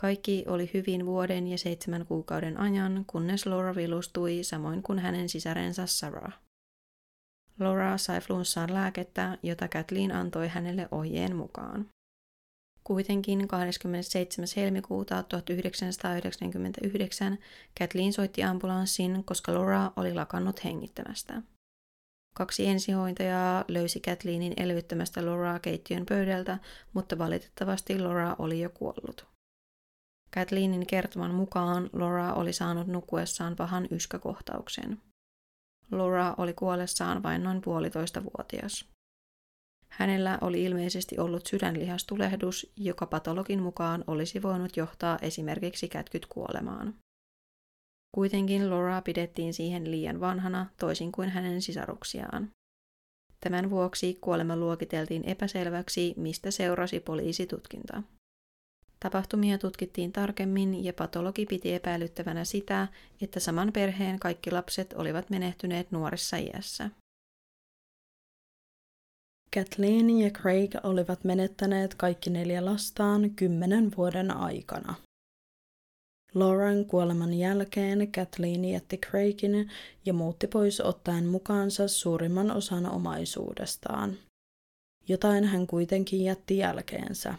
Kaikki 0.00 0.44
oli 0.48 0.70
hyvin 0.74 1.06
vuoden 1.06 1.46
ja 1.46 1.58
seitsemän 1.58 2.06
kuukauden 2.06 2.60
ajan, 2.60 3.04
kunnes 3.06 3.46
Laura 3.46 3.74
vilustui 3.74 4.42
samoin 4.42 4.82
kuin 4.82 4.98
hänen 4.98 5.28
sisarensa 5.28 5.86
Sarah. 5.86 6.38
Laura 7.60 7.98
sai 7.98 8.20
flunssaan 8.20 8.74
lääkettä, 8.74 9.38
jota 9.42 9.68
Kathleen 9.68 10.12
antoi 10.12 10.48
hänelle 10.48 10.88
ohjeen 10.90 11.36
mukaan. 11.36 11.86
Kuitenkin 12.84 13.48
27. 13.48 14.48
helmikuuta 14.56 15.22
1999 15.22 17.38
Kathleen 17.78 18.12
soitti 18.12 18.42
ambulanssin, 18.42 19.24
koska 19.24 19.54
Laura 19.54 19.92
oli 19.96 20.14
lakannut 20.14 20.64
hengittämästä. 20.64 21.42
Kaksi 22.34 22.66
ensihoitajaa 22.66 23.64
löysi 23.68 24.00
Kathleenin 24.00 24.52
elvyttämästä 24.56 25.26
Lauraa 25.26 25.58
keittiön 25.58 26.06
pöydältä, 26.06 26.58
mutta 26.92 27.18
valitettavasti 27.18 27.98
Laura 27.98 28.36
oli 28.38 28.60
jo 28.60 28.70
kuollut. 28.70 29.37
Kathleenin 30.34 30.86
kertoman 30.86 31.34
mukaan 31.34 31.90
Laura 31.92 32.32
oli 32.32 32.52
saanut 32.52 32.86
nukuessaan 32.86 33.56
pahan 33.56 33.88
yskäkohtauksen. 33.90 35.00
Laura 35.90 36.34
oli 36.38 36.52
kuollessaan 36.52 37.22
vain 37.22 37.42
noin 37.42 37.60
puolitoista 37.60 38.22
vuotias. 38.24 38.84
Hänellä 39.88 40.38
oli 40.40 40.64
ilmeisesti 40.64 41.18
ollut 41.18 41.46
sydänlihastulehdus, 41.46 42.72
joka 42.76 43.06
patologin 43.06 43.62
mukaan 43.62 44.04
olisi 44.06 44.42
voinut 44.42 44.76
johtaa 44.76 45.18
esimerkiksi 45.22 45.88
kätkyt 45.88 46.26
kuolemaan. 46.26 46.94
Kuitenkin 48.14 48.70
Laura 48.70 49.02
pidettiin 49.02 49.54
siihen 49.54 49.90
liian 49.90 50.20
vanhana, 50.20 50.66
toisin 50.80 51.12
kuin 51.12 51.28
hänen 51.28 51.62
sisaruksiaan. 51.62 52.50
Tämän 53.40 53.70
vuoksi 53.70 54.18
kuolema 54.20 54.56
luokiteltiin 54.56 55.24
epäselväksi, 55.24 56.14
mistä 56.16 56.50
seurasi 56.50 57.00
poliisitutkinta. 57.00 58.02
Tapahtumia 59.00 59.58
tutkittiin 59.58 60.12
tarkemmin 60.12 60.84
ja 60.84 60.92
patologi 60.92 61.46
piti 61.46 61.74
epäilyttävänä 61.74 62.44
sitä, 62.44 62.88
että 63.22 63.40
saman 63.40 63.72
perheen 63.72 64.18
kaikki 64.18 64.50
lapset 64.50 64.92
olivat 64.92 65.30
menehtyneet 65.30 65.90
nuoressa 65.90 66.36
iässä. 66.36 66.90
Kathleen 69.54 70.10
ja 70.10 70.30
Craig 70.30 70.74
olivat 70.82 71.24
menettäneet 71.24 71.94
kaikki 71.94 72.30
neljä 72.30 72.64
lastaan 72.64 73.30
kymmenen 73.30 73.90
vuoden 73.96 74.30
aikana. 74.30 74.94
Lauren 76.34 76.86
kuoleman 76.86 77.34
jälkeen 77.34 78.12
Kathleen 78.12 78.64
jätti 78.64 78.98
Craigin 78.98 79.70
ja 80.04 80.12
muutti 80.12 80.46
pois 80.46 80.80
ottaen 80.80 81.26
mukaansa 81.26 81.88
suurimman 81.88 82.50
osan 82.50 82.90
omaisuudestaan. 82.90 84.16
Jotain 85.08 85.44
hän 85.44 85.66
kuitenkin 85.66 86.24
jätti 86.24 86.58
jälkeensä. 86.58 87.34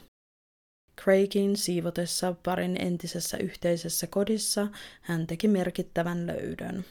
Craigin 1.03 1.57
siivotessa 1.57 2.35
parin 2.45 2.81
entisessä 2.81 3.37
yhteisessä 3.37 4.07
kodissa 4.07 4.67
hän 5.01 5.27
teki 5.27 5.47
merkittävän 5.47 6.27
löydön. 6.27 6.85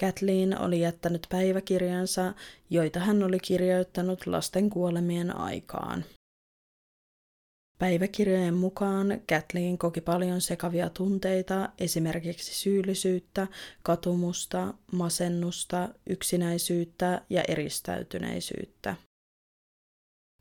Kathleen 0.00 0.60
oli 0.60 0.80
jättänyt 0.80 1.26
päiväkirjansa, 1.30 2.34
joita 2.70 3.00
hän 3.00 3.22
oli 3.22 3.40
kirjoittanut 3.40 4.26
lasten 4.26 4.70
kuolemien 4.70 5.36
aikaan. 5.36 6.04
Päiväkirjojen 7.78 8.54
mukaan 8.54 9.20
Kathleen 9.28 9.78
koki 9.78 10.00
paljon 10.00 10.40
sekavia 10.40 10.90
tunteita, 10.90 11.68
esimerkiksi 11.78 12.54
syyllisyyttä, 12.54 13.46
katumusta, 13.82 14.74
masennusta, 14.92 15.88
yksinäisyyttä 16.06 17.22
ja 17.30 17.42
eristäytyneisyyttä. 17.48 18.96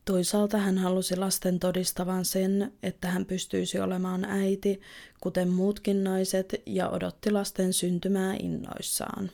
Toisaalta 0.06 0.58
hän 0.58 0.78
halusi 0.78 1.16
lasten 1.16 1.60
todistavan 1.60 2.26
sen, 2.26 2.74
että 2.84 3.08
hän 3.08 3.26
pystyisi 3.26 3.80
olemaan 3.80 4.26
äiti, 4.26 4.82
kuten 5.22 5.50
muutkin 5.50 6.04
naiset, 6.04 6.62
ja 6.66 6.90
odotti 6.90 7.32
lasten 7.32 7.74
syntymää 7.74 8.36
innoissaan. 8.40 9.32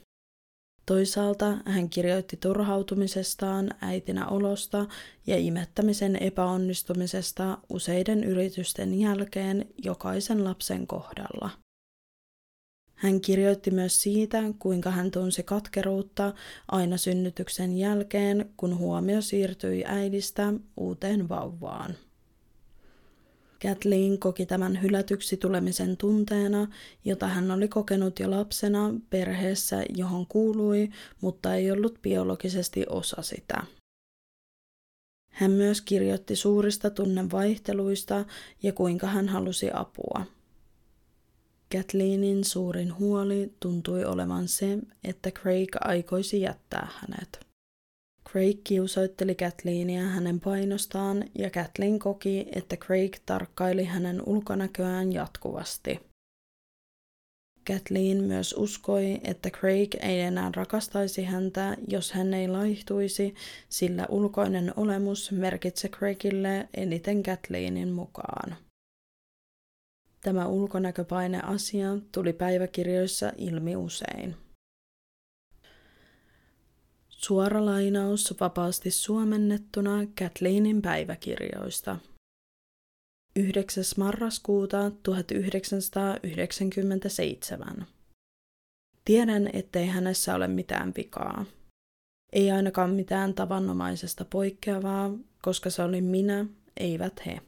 Toisaalta 0.85 1.57
hän 1.65 1.89
kirjoitti 1.89 2.37
turhautumisestaan, 2.37 3.69
äitinä 3.81 4.27
olosta 4.27 4.85
ja 5.27 5.37
imettämisen 5.37 6.15
epäonnistumisesta 6.15 7.57
useiden 7.69 8.23
yritysten 8.23 8.99
jälkeen 8.99 9.65
jokaisen 9.83 10.43
lapsen 10.43 10.87
kohdalla. 10.87 11.49
Hän 12.97 13.21
kirjoitti 13.21 13.71
myös 13.71 14.01
siitä, 14.01 14.43
kuinka 14.59 14.91
hän 14.91 15.11
tunsi 15.11 15.43
katkeruutta 15.43 16.33
aina 16.67 16.97
synnytyksen 16.97 17.77
jälkeen, 17.77 18.49
kun 18.57 18.77
huomio 18.77 19.21
siirtyi 19.21 19.83
äidistä 19.85 20.53
uuteen 20.77 21.29
vauvaan. 21.29 21.95
Kathleen 23.61 24.19
koki 24.19 24.45
tämän 24.45 24.81
hylätyksi 24.81 25.37
tulemisen 25.37 25.97
tunteena, 25.97 26.67
jota 27.05 27.27
hän 27.27 27.51
oli 27.51 27.67
kokenut 27.67 28.19
jo 28.19 28.31
lapsena 28.31 28.93
perheessä, 29.09 29.83
johon 29.95 30.27
kuului, 30.27 30.89
mutta 31.21 31.55
ei 31.55 31.71
ollut 31.71 32.01
biologisesti 32.01 32.85
osa 32.89 33.21
sitä. 33.21 33.63
Hän 35.31 35.51
myös 35.51 35.81
kirjoitti 35.81 36.35
suurista 36.35 36.89
tunnevaihteluista 36.89 38.25
ja 38.63 38.73
kuinka 38.73 39.07
hän 39.07 39.27
halusi 39.29 39.69
apua. 39.73 40.36
Kathleenin 41.71 42.43
suurin 42.43 42.97
huoli 42.97 43.53
tuntui 43.59 44.05
olevan 44.05 44.47
se, 44.47 44.77
että 45.03 45.31
Craig 45.31 45.69
aikoisi 45.81 46.41
jättää 46.41 46.87
hänet. 46.95 47.47
Craig 48.29 48.57
kiusoitteli 48.63 49.35
Kathleenia 49.35 50.05
hänen 50.05 50.39
painostaan 50.39 51.23
ja 51.39 51.49
Kathleen 51.49 51.99
koki, 51.99 52.45
että 52.55 52.77
Craig 52.77 53.15
tarkkaili 53.25 53.83
hänen 53.83 54.21
ulkonäköään 54.25 55.13
jatkuvasti. 55.13 55.99
Kathleen 57.67 58.23
myös 58.23 58.55
uskoi, 58.57 59.19
että 59.23 59.49
Craig 59.49 59.95
ei 59.95 60.19
enää 60.21 60.51
rakastaisi 60.55 61.23
häntä, 61.23 61.77
jos 61.87 62.11
hän 62.11 62.33
ei 62.33 62.47
laihtuisi, 62.47 63.35
sillä 63.69 64.05
ulkoinen 64.09 64.73
olemus 64.75 65.31
merkitsi 65.31 65.89
Craigille 65.89 66.69
eniten 66.77 67.23
Kathleenin 67.23 67.91
mukaan. 67.91 68.66
Tämä 70.27 70.47
ulkonäköpaine-asia 70.47 71.87
tuli 72.11 72.33
päiväkirjoissa 72.33 73.31
ilmi 73.37 73.75
usein. 73.75 74.35
Suora 77.09 77.65
lainaus 77.65 78.35
vapaasti 78.39 78.91
suomennettuna 78.91 79.91
Kathleenin 80.19 80.81
päiväkirjoista. 80.81 81.97
9. 83.35 83.83
marraskuuta 83.97 84.91
1997. 85.03 87.85
Tiedän, 89.05 89.49
ettei 89.53 89.87
hänessä 89.87 90.35
ole 90.35 90.47
mitään 90.47 90.93
vikaa. 90.97 91.45
Ei 92.33 92.51
ainakaan 92.51 92.89
mitään 92.89 93.33
tavanomaisesta 93.33 94.25
poikkeavaa, 94.25 95.11
koska 95.41 95.69
se 95.69 95.83
oli 95.83 96.01
minä, 96.01 96.45
eivät 96.77 97.25
he. 97.25 97.41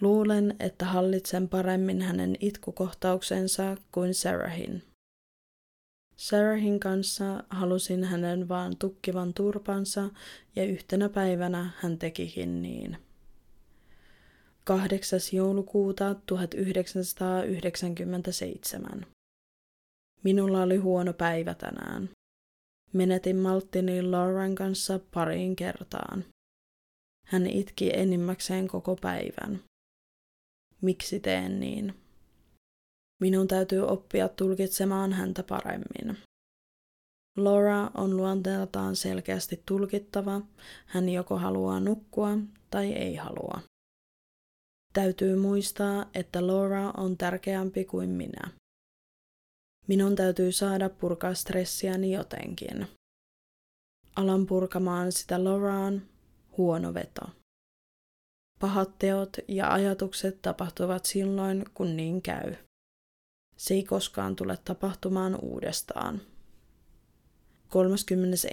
Luulen, 0.00 0.56
että 0.60 0.84
hallitsen 0.84 1.48
paremmin 1.48 2.02
hänen 2.02 2.36
itkukohtauksensa 2.40 3.76
kuin 3.92 4.14
Sarahin. 4.14 4.82
Sarahin 6.16 6.80
kanssa 6.80 7.44
halusin 7.50 8.04
hänen 8.04 8.48
vaan 8.48 8.76
tukkivan 8.76 9.34
turpansa 9.34 10.10
ja 10.56 10.64
yhtenä 10.64 11.08
päivänä 11.08 11.70
hän 11.76 11.98
tekikin 11.98 12.62
niin. 12.62 12.96
8. 14.64 15.20
joulukuuta 15.32 16.14
1997. 16.26 19.06
Minulla 20.22 20.62
oli 20.62 20.76
huono 20.76 21.12
päivä 21.12 21.54
tänään. 21.54 22.10
Menetin 22.92 23.36
malttini 23.36 24.02
Lauren 24.02 24.54
kanssa 24.54 25.00
pariin 25.14 25.56
kertaan. 25.56 26.24
Hän 27.26 27.46
itki 27.46 27.90
enimmäkseen 27.94 28.68
koko 28.68 28.96
päivän. 28.96 29.60
Miksi 30.80 31.20
teen 31.20 31.60
niin? 31.60 31.94
Minun 33.20 33.48
täytyy 33.48 33.86
oppia 33.86 34.28
tulkitsemaan 34.28 35.12
häntä 35.12 35.42
paremmin. 35.42 36.18
Laura 37.36 37.90
on 37.94 38.16
luonteeltaan 38.16 38.96
selkeästi 38.96 39.62
tulkittava, 39.66 40.40
hän 40.86 41.08
joko 41.08 41.38
haluaa 41.38 41.80
nukkua 41.80 42.38
tai 42.70 42.92
ei 42.92 43.16
halua. 43.16 43.60
Täytyy 44.92 45.36
muistaa, 45.36 46.10
että 46.14 46.46
Laura 46.46 46.90
on 46.96 47.16
tärkeämpi 47.16 47.84
kuin 47.84 48.10
minä. 48.10 48.50
Minun 49.86 50.16
täytyy 50.16 50.52
saada 50.52 50.88
purkaa 50.88 51.34
stressiäni 51.34 52.12
jotenkin. 52.12 52.86
Alan 54.16 54.46
purkamaan 54.46 55.12
sitä 55.12 55.44
Lauraan, 55.44 56.02
huono 56.56 56.94
veto. 56.94 57.39
Pahat 58.60 58.98
teot 58.98 59.36
ja 59.48 59.72
ajatukset 59.72 60.42
tapahtuvat 60.42 61.04
silloin, 61.04 61.64
kun 61.74 61.96
niin 61.96 62.22
käy. 62.22 62.54
Se 63.56 63.74
ei 63.74 63.84
koskaan 63.84 64.36
tule 64.36 64.58
tapahtumaan 64.64 65.38
uudestaan. 65.42 66.20
31. 67.68 68.48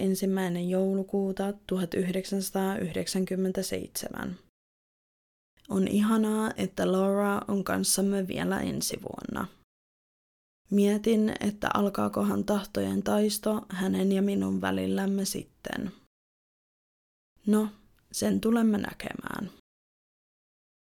joulukuuta 0.68 1.52
1997. 1.66 4.38
On 5.68 5.88
ihanaa, 5.88 6.50
että 6.56 6.92
Laura 6.92 7.40
on 7.48 7.64
kanssamme 7.64 8.28
vielä 8.28 8.60
ensi 8.60 8.98
vuonna. 9.02 9.48
Mietin, 10.70 11.34
että 11.40 11.68
alkaakohan 11.74 12.44
tahtojen 12.44 13.02
taisto 13.02 13.66
hänen 13.68 14.12
ja 14.12 14.22
minun 14.22 14.60
välillämme 14.60 15.24
sitten. 15.24 15.92
No, 17.46 17.68
sen 18.12 18.40
tulemme 18.40 18.78
näkemään. 18.78 19.50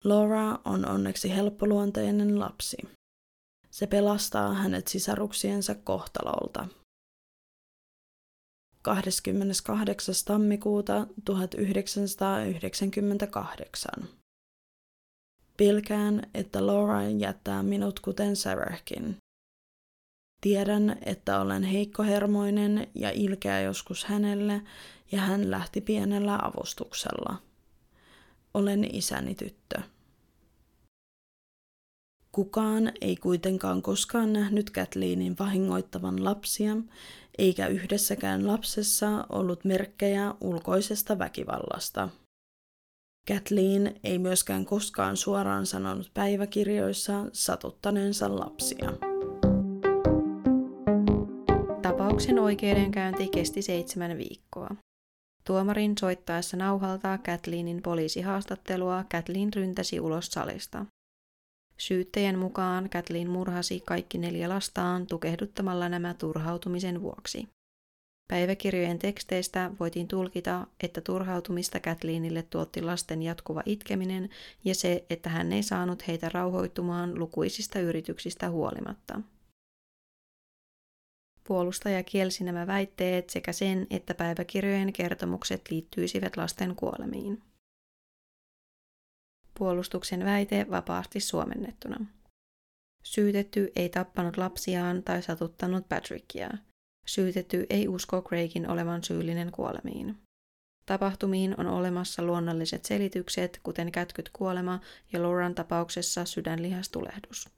Laura 0.07 0.59
on 0.65 0.87
onneksi 0.87 1.35
helppoluonteinen 1.35 2.39
lapsi. 2.39 2.77
Se 3.69 3.87
pelastaa 3.87 4.53
hänet 4.53 4.87
sisaruksiensa 4.87 5.75
kohtalolta. 5.75 6.67
28. 8.81 10.15
tammikuuta 10.25 11.07
1998. 11.25 13.91
Pilkään, 15.57 16.21
että 16.33 16.67
Laura 16.67 17.03
jättää 17.03 17.63
minut 17.63 17.99
kuten 17.99 18.35
Sarahkin. 18.35 19.17
Tiedän, 20.41 20.97
että 21.05 21.41
olen 21.41 21.63
heikkohermoinen 21.63 22.87
ja 22.95 23.11
ilkeä 23.11 23.61
joskus 23.61 24.05
hänelle, 24.05 24.61
ja 25.11 25.21
hän 25.21 25.51
lähti 25.51 25.81
pienellä 25.81 26.39
avustuksella. 26.41 27.35
Olen 28.53 28.95
isäni 28.95 29.35
tyttö. 29.35 29.81
Kukaan 32.37 32.91
ei 33.01 33.15
kuitenkaan 33.15 33.81
koskaan 33.81 34.33
nähnyt 34.33 34.69
Kathleenin 34.69 35.35
vahingoittavan 35.39 36.23
lapsia, 36.23 36.77
eikä 37.37 37.67
yhdessäkään 37.67 38.47
lapsessa 38.47 39.25
ollut 39.29 39.65
merkkejä 39.65 40.33
ulkoisesta 40.41 41.19
väkivallasta. 41.19 42.09
Kathleen 43.27 43.95
ei 44.03 44.19
myöskään 44.19 44.65
koskaan 44.65 45.17
suoraan 45.17 45.65
sanonut 45.65 46.11
päiväkirjoissa 46.13 47.25
satuttaneensa 47.33 48.39
lapsia. 48.39 48.93
Tapauksen 51.81 52.39
oikeudenkäynti 52.39 53.27
kesti 53.27 53.61
seitsemän 53.61 54.17
viikkoa. 54.17 54.75
Tuomarin 55.43 55.97
soittaessa 55.99 56.57
nauhaltaa 56.57 57.17
Kathleenin 57.17 57.81
poliisihaastattelua 57.81 59.05
Kathleen 59.11 59.53
ryntäsi 59.53 59.99
ulos 59.99 60.27
salista. 60.27 60.85
Syyttäjän 61.77 62.39
mukaan 62.39 62.89
Kathleen 62.89 63.29
murhasi 63.29 63.79
kaikki 63.79 64.17
neljä 64.17 64.49
lastaan 64.49 65.07
tukehduttamalla 65.07 65.89
nämä 65.89 66.13
turhautumisen 66.13 67.01
vuoksi. 67.01 67.47
Päiväkirjojen 68.27 68.99
teksteistä 68.99 69.71
voitiin 69.79 70.07
tulkita, 70.07 70.67
että 70.83 71.01
turhautumista 71.01 71.79
Kathleenille 71.79 72.43
tuotti 72.43 72.81
lasten 72.81 73.23
jatkuva 73.23 73.63
itkeminen 73.65 74.29
ja 74.65 74.75
se, 74.75 75.05
että 75.09 75.29
hän 75.29 75.53
ei 75.53 75.63
saanut 75.63 76.07
heitä 76.07 76.29
rauhoittumaan 76.29 77.19
lukuisista 77.19 77.79
yrityksistä 77.79 78.49
huolimatta. 78.49 79.21
Puolustaja 81.47 82.03
kielsi 82.03 82.43
nämä 82.43 82.67
väitteet 82.67 83.29
sekä 83.29 83.53
sen, 83.53 83.87
että 83.89 84.13
päiväkirjojen 84.13 84.93
kertomukset 84.93 85.61
liittyisivät 85.71 86.37
lasten 86.37 86.75
kuolemiin. 86.75 87.46
Puolustuksen 89.57 90.25
väite 90.25 90.65
vapaasti 90.69 91.19
suomennettuna. 91.19 92.05
Syytetty 93.03 93.71
ei 93.75 93.89
tappanut 93.89 94.37
lapsiaan 94.37 95.03
tai 95.03 95.21
satuttanut 95.21 95.89
Patrickia. 95.89 96.49
Syytetty 97.05 97.65
ei 97.69 97.87
usko 97.87 98.21
Craigin 98.21 98.69
olevan 98.69 99.03
syyllinen 99.03 99.51
kuolemiin. 99.51 100.17
Tapahtumiin 100.85 101.59
on 101.59 101.67
olemassa 101.67 102.23
luonnolliset 102.23 102.85
selitykset, 102.85 103.59
kuten 103.63 103.91
kätkyt 103.91 104.29
kuolema 104.33 104.79
ja 105.13 105.23
Lauran 105.23 105.55
tapauksessa 105.55 106.25
sydänlihastulehdus. 106.25 107.49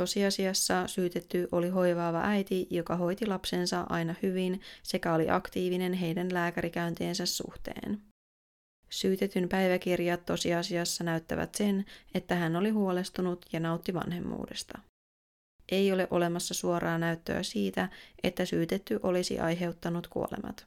Tosiasiassa 0.00 0.86
syytetty 0.86 1.48
oli 1.52 1.68
hoivaava 1.68 2.20
äiti, 2.22 2.66
joka 2.70 2.96
hoiti 2.96 3.26
lapsensa 3.26 3.86
aina 3.88 4.14
hyvin 4.22 4.60
sekä 4.82 5.14
oli 5.14 5.30
aktiivinen 5.30 5.92
heidän 5.92 6.34
lääkärikäyntiensä 6.34 7.26
suhteen. 7.26 8.09
Syytetyn 8.92 9.48
päiväkirjat 9.48 10.26
tosiasiassa 10.26 11.04
näyttävät 11.04 11.54
sen, 11.54 11.84
että 12.14 12.34
hän 12.34 12.56
oli 12.56 12.70
huolestunut 12.70 13.46
ja 13.52 13.60
nautti 13.60 13.94
vanhemmuudesta. 13.94 14.78
Ei 15.72 15.92
ole 15.92 16.08
olemassa 16.10 16.54
suoraa 16.54 16.98
näyttöä 16.98 17.42
siitä, 17.42 17.88
että 18.22 18.44
syytetty 18.44 19.00
olisi 19.02 19.40
aiheuttanut 19.40 20.08
kuolemat. 20.08 20.66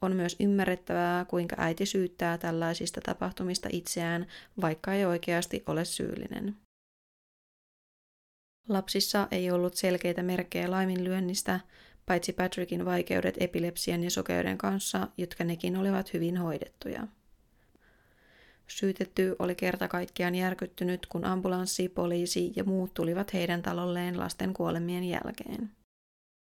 On 0.00 0.16
myös 0.16 0.36
ymmärrettävää, 0.40 1.24
kuinka 1.24 1.56
äiti 1.58 1.86
syyttää 1.86 2.38
tällaisista 2.38 3.00
tapahtumista 3.00 3.68
itseään, 3.72 4.26
vaikka 4.60 4.94
ei 4.94 5.04
oikeasti 5.04 5.62
ole 5.66 5.84
syyllinen. 5.84 6.56
Lapsissa 8.68 9.28
ei 9.30 9.50
ollut 9.50 9.74
selkeitä 9.74 10.22
merkkejä 10.22 10.70
laiminlyönnistä, 10.70 11.60
paitsi 12.06 12.32
Patrickin 12.32 12.84
vaikeudet 12.84 13.34
epilepsian 13.40 14.04
ja 14.04 14.10
sokeuden 14.10 14.58
kanssa, 14.58 15.08
jotka 15.18 15.44
nekin 15.44 15.76
olivat 15.76 16.12
hyvin 16.12 16.36
hoidettuja. 16.36 17.06
Syytetty 18.76 19.36
oli 19.38 19.54
kerta 19.54 19.88
kaikkiaan 19.88 20.34
järkyttynyt, 20.34 21.06
kun 21.06 21.24
ambulanssi, 21.24 21.88
poliisi 21.88 22.52
ja 22.56 22.64
muut 22.64 22.94
tulivat 22.94 23.32
heidän 23.32 23.62
talolleen 23.62 24.18
lasten 24.18 24.54
kuolemien 24.54 25.04
jälkeen. 25.04 25.70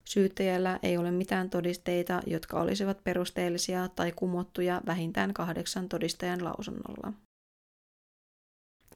Syyttäjällä 0.05 0.79
ei 0.83 0.97
ole 0.97 1.11
mitään 1.11 1.51
todisteita, 1.51 2.23
jotka 2.27 2.61
olisivat 2.61 3.05
perusteellisia 3.05 3.89
tai 3.89 4.13
kumottuja 4.13 4.81
vähintään 4.87 5.35
kahdeksan 5.35 5.89
todistajan 5.89 6.45
lausunnolla. 6.45 7.13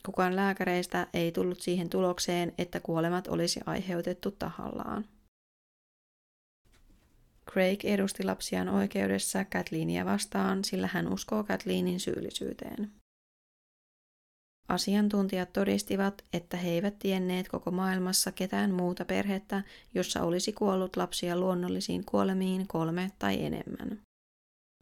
Kukaan 0.06 0.36
lääkäreistä 0.36 1.06
ei 1.14 1.32
tullut 1.32 1.60
siihen 1.60 1.90
tulokseen, 1.90 2.52
että 2.58 2.80
kuolemat 2.80 3.26
olisi 3.26 3.60
aiheutettu 3.66 4.30
tahallaan. 4.30 5.04
Craig 7.50 7.84
edusti 7.84 8.24
lapsiaan 8.24 8.68
oikeudessa 8.68 9.44
Kathleenia 9.44 10.04
vastaan, 10.04 10.64
sillä 10.64 10.88
hän 10.92 11.12
uskoo 11.12 11.44
Kathleenin 11.44 12.00
syyllisyyteen. 12.00 12.99
Asiantuntijat 14.70 15.52
todistivat, 15.52 16.24
että 16.32 16.56
he 16.56 16.70
eivät 16.70 16.98
tienneet 16.98 17.48
koko 17.48 17.70
maailmassa 17.70 18.32
ketään 18.32 18.74
muuta 18.74 19.04
perhettä, 19.04 19.62
jossa 19.94 20.22
olisi 20.22 20.52
kuollut 20.52 20.96
lapsia 20.96 21.36
luonnollisiin 21.36 22.04
kuolemiin 22.04 22.66
kolme 22.66 23.10
tai 23.18 23.44
enemmän. 23.44 23.98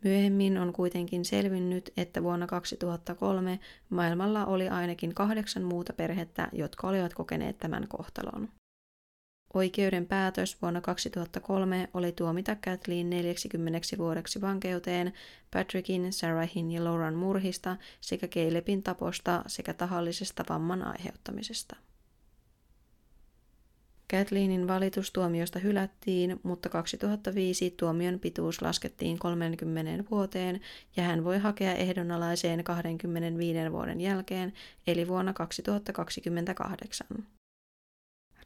Myöhemmin 0.04 0.58
on 0.58 0.72
kuitenkin 0.72 1.24
selvinnyt, 1.24 1.92
että 1.96 2.22
vuonna 2.22 2.46
2003 2.46 3.58
maailmalla 3.90 4.46
oli 4.46 4.68
ainakin 4.68 5.14
kahdeksan 5.14 5.62
muuta 5.62 5.92
perhettä, 5.92 6.48
jotka 6.52 6.88
olivat 6.88 7.14
kokeneet 7.14 7.58
tämän 7.58 7.88
kohtalon. 7.88 8.48
Oikeuden 9.54 10.06
päätös 10.06 10.62
vuonna 10.62 10.80
2003 10.80 11.88
oli 11.94 12.12
tuomita 12.12 12.56
Kathleen 12.64 13.10
40 13.10 13.80
vuodeksi 13.98 14.40
vankeuteen 14.40 15.12
Patrickin, 15.50 16.12
Sarahin 16.12 16.72
ja 16.72 16.84
Lauran 16.84 17.14
murhista 17.14 17.76
sekä 18.00 18.28
Calebin 18.28 18.82
taposta 18.82 19.42
sekä 19.46 19.74
tahallisesta 19.74 20.44
vamman 20.48 20.82
aiheuttamisesta. 20.82 21.76
Kathleenin 24.10 24.68
valitus 24.68 25.12
tuomiosta 25.12 25.58
hylättiin, 25.58 26.40
mutta 26.42 26.68
2005 26.68 27.70
tuomion 27.70 28.20
pituus 28.20 28.62
laskettiin 28.62 29.18
30 29.18 30.10
vuoteen 30.10 30.60
ja 30.96 31.02
hän 31.02 31.24
voi 31.24 31.38
hakea 31.38 31.74
ehdonalaiseen 31.74 32.64
25 32.64 33.72
vuoden 33.72 34.00
jälkeen, 34.00 34.52
eli 34.86 35.08
vuonna 35.08 35.32
2028. 35.32 37.06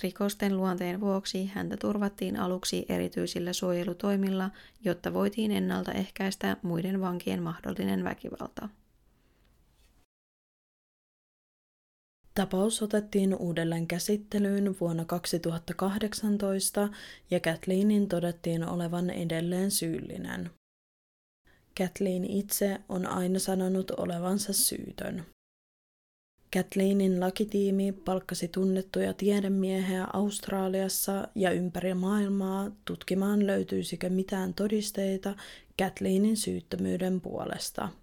Rikosten 0.03 0.57
luonteen 0.57 1.01
vuoksi 1.01 1.47
häntä 1.47 1.77
turvattiin 1.77 2.37
aluksi 2.37 2.87
erityisillä 2.89 3.53
suojelutoimilla, 3.53 4.51
jotta 4.85 5.15
voitiin 5.15 5.51
ennaltaehkäistä 5.51 6.57
muiden 6.63 7.01
vankien 7.01 7.43
mahdollinen 7.43 8.05
väkivalta. 8.05 8.69
Tapaus 12.35 12.83
otettiin 12.83 13.35
uudelleen 13.35 13.87
käsittelyyn 13.87 14.77
vuonna 14.81 15.05
2018 15.05 16.89
ja 17.31 17.41
Kathleenin 17.41 18.09
todettiin 18.09 18.65
olevan 18.65 19.11
edelleen 19.11 19.71
syyllinen. 19.71 20.51
Kathleen 21.79 22.25
itse 22.25 22.81
on 22.89 23.07
aina 23.07 23.39
sanonut 23.39 23.91
olevansa 23.91 24.53
syytön. 24.53 25.27
Kathleenin 26.53 27.21
lakitiimi 27.21 27.93
palkkasi 27.93 28.49
tunnettuja 28.49 29.15
tiedemiehiä 29.15 30.07
Australiassa 30.13 31.29
ja 31.35 31.51
ympäri 31.51 31.95
maailmaa 31.95 32.71
tutkimaan 32.85 33.47
löytyisikö 33.47 34.11
mitään 34.11 34.55
todisteita 34.55 35.35
Kathleenin 35.79 36.37
syyttömyyden 36.37 37.21
puolesta– 37.21 37.89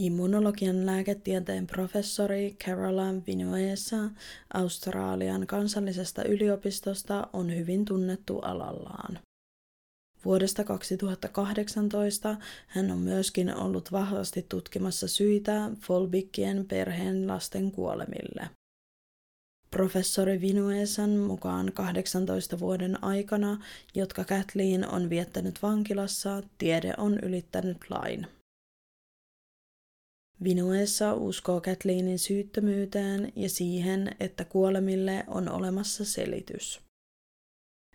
Immunologian 0.00 0.86
lääketieteen 0.86 1.66
professori 1.66 2.56
Caroline 2.64 3.22
Vinuesa 3.26 4.10
Australian 4.54 5.46
kansallisesta 5.46 6.24
yliopistosta 6.24 7.28
on 7.32 7.56
hyvin 7.56 7.84
tunnettu 7.84 8.38
alallaan. 8.38 9.18
Vuodesta 10.24 10.64
2018 10.64 12.36
hän 12.66 12.90
on 12.90 12.98
myöskin 12.98 13.56
ollut 13.56 13.92
vahvasti 13.92 14.46
tutkimassa 14.48 15.08
syitä 15.08 15.70
Folbikkien 15.80 16.66
perheen 16.68 17.28
lasten 17.28 17.72
kuolemille. 17.72 18.50
Professori 19.70 20.40
Vinuesan 20.40 21.10
mukaan 21.10 21.72
18 21.72 22.60
vuoden 22.60 23.04
aikana, 23.04 23.64
jotka 23.94 24.24
Kathleen 24.24 24.88
on 24.88 25.10
viettänyt 25.10 25.62
vankilassa, 25.62 26.42
tiede 26.58 26.94
on 26.96 27.18
ylittänyt 27.22 27.76
lain. 27.90 28.26
Vinuessa 30.44 31.14
uskoo 31.14 31.60
Kathleenin 31.60 32.18
syyttömyyteen 32.18 33.32
ja 33.36 33.48
siihen, 33.48 34.16
että 34.20 34.44
kuolemille 34.44 35.24
on 35.26 35.48
olemassa 35.48 36.04
selitys. 36.04 36.89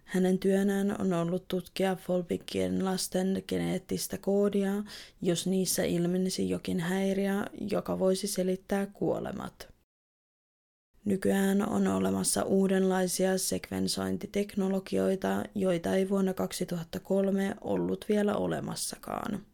Hänen 0.06 0.40
työnään 0.40 1.02
on 1.02 1.14
ollut 1.14 1.48
tutkia 1.48 1.96
Folbikkien 1.96 2.86
lasten 2.86 3.44
geneettistä 3.48 4.18
koodia, 4.18 4.84
jos 5.22 5.48
niissä 5.48 5.84
ilmenisi 5.84 6.50
jokin 6.50 6.80
häiriö, 6.80 7.34
joka 7.72 8.00
voisi 8.00 8.28
selittää 8.28 8.86
kuolemat. 8.86 9.76
Nykyään 11.06 11.70
on 11.70 11.88
olemassa 11.88 12.44
uudenlaisia 12.44 13.38
sekvensointiteknologioita, 13.38 15.44
joita 15.56 15.96
ei 15.96 16.10
vuonna 16.10 16.34
2003 16.34 17.56
ollut 17.62 18.06
vielä 18.10 18.36
olemassakaan. 18.36 19.46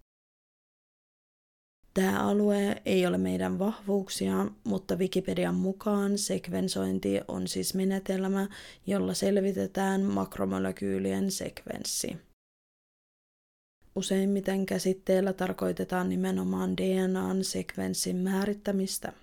Tämä 1.94 2.30
alue 2.30 2.82
ei 2.86 3.08
ole 3.08 3.18
meidän 3.18 3.60
vahvuuksia, 3.60 4.48
mutta 4.64 4.96
Wikipedian 4.96 5.56
mukaan 5.56 6.18
sekvensointi 6.18 7.22
on 7.28 7.48
siis 7.48 7.74
menetelmä, 7.74 8.48
jolla 8.88 9.14
selvitetään 9.14 10.02
makromolekyylien 10.02 11.32
sekvenssi. 11.32 12.18
Useimmiten 13.96 14.66
käsitteellä 14.66 15.34
tarkoitetaan 15.34 16.10
nimenomaan 16.10 16.78
DNAn 16.78 17.44
sekvenssin 17.44 18.16
määrittämistä. 18.16 19.14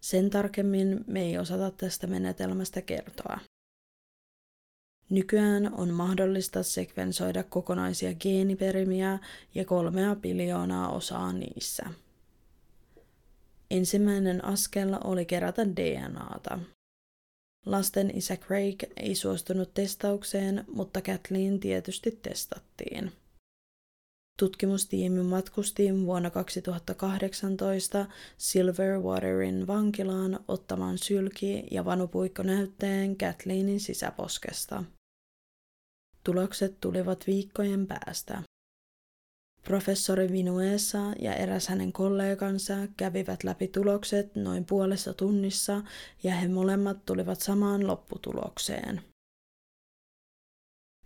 Sen 0.00 0.30
tarkemmin 0.30 1.04
me 1.06 1.22
ei 1.22 1.38
osata 1.38 1.70
tästä 1.70 2.06
menetelmästä 2.06 2.82
kertoa. 2.82 3.38
Nykyään 5.10 5.74
on 5.74 5.90
mahdollista 5.90 6.62
sekvensoida 6.62 7.42
kokonaisia 7.42 8.14
geeniperimiä 8.14 9.18
ja 9.54 9.64
kolmea 9.64 10.14
biljoonaa 10.16 10.88
osaa 10.92 11.32
niissä. 11.32 11.84
Ensimmäinen 13.70 14.44
askel 14.44 14.96
oli 15.04 15.24
kerätä 15.26 15.66
DNAta. 15.66 16.58
Lasten 17.66 18.16
isä 18.16 18.36
Craig 18.36 18.82
ei 18.96 19.14
suostunut 19.14 19.74
testaukseen, 19.74 20.64
mutta 20.72 21.00
Kathleen 21.00 21.60
tietysti 21.60 22.18
testattiin. 22.22 23.12
Tutkimustiimi 24.38 25.22
matkusti 25.22 26.06
vuonna 26.06 26.30
2018 26.30 28.06
Silverwaterin 28.36 29.66
vankilaan 29.66 30.40
ottamaan 30.48 30.98
sylki- 30.98 31.66
ja 31.70 31.84
vanupuikkonäytteen 31.84 33.16
Kathleenin 33.16 33.80
sisäposkesta. 33.80 34.84
Tulokset 36.24 36.80
tulivat 36.80 37.26
viikkojen 37.26 37.86
päästä. 37.86 38.42
Professori 39.62 40.32
Vinuesa 40.32 41.12
ja 41.18 41.34
eräs 41.34 41.68
hänen 41.68 41.92
kollegansa 41.92 42.74
kävivät 42.96 43.44
läpi 43.44 43.68
tulokset 43.68 44.36
noin 44.36 44.64
puolessa 44.64 45.14
tunnissa 45.14 45.82
ja 46.22 46.34
he 46.34 46.48
molemmat 46.48 47.06
tulivat 47.06 47.40
samaan 47.40 47.86
lopputulokseen. 47.86 49.13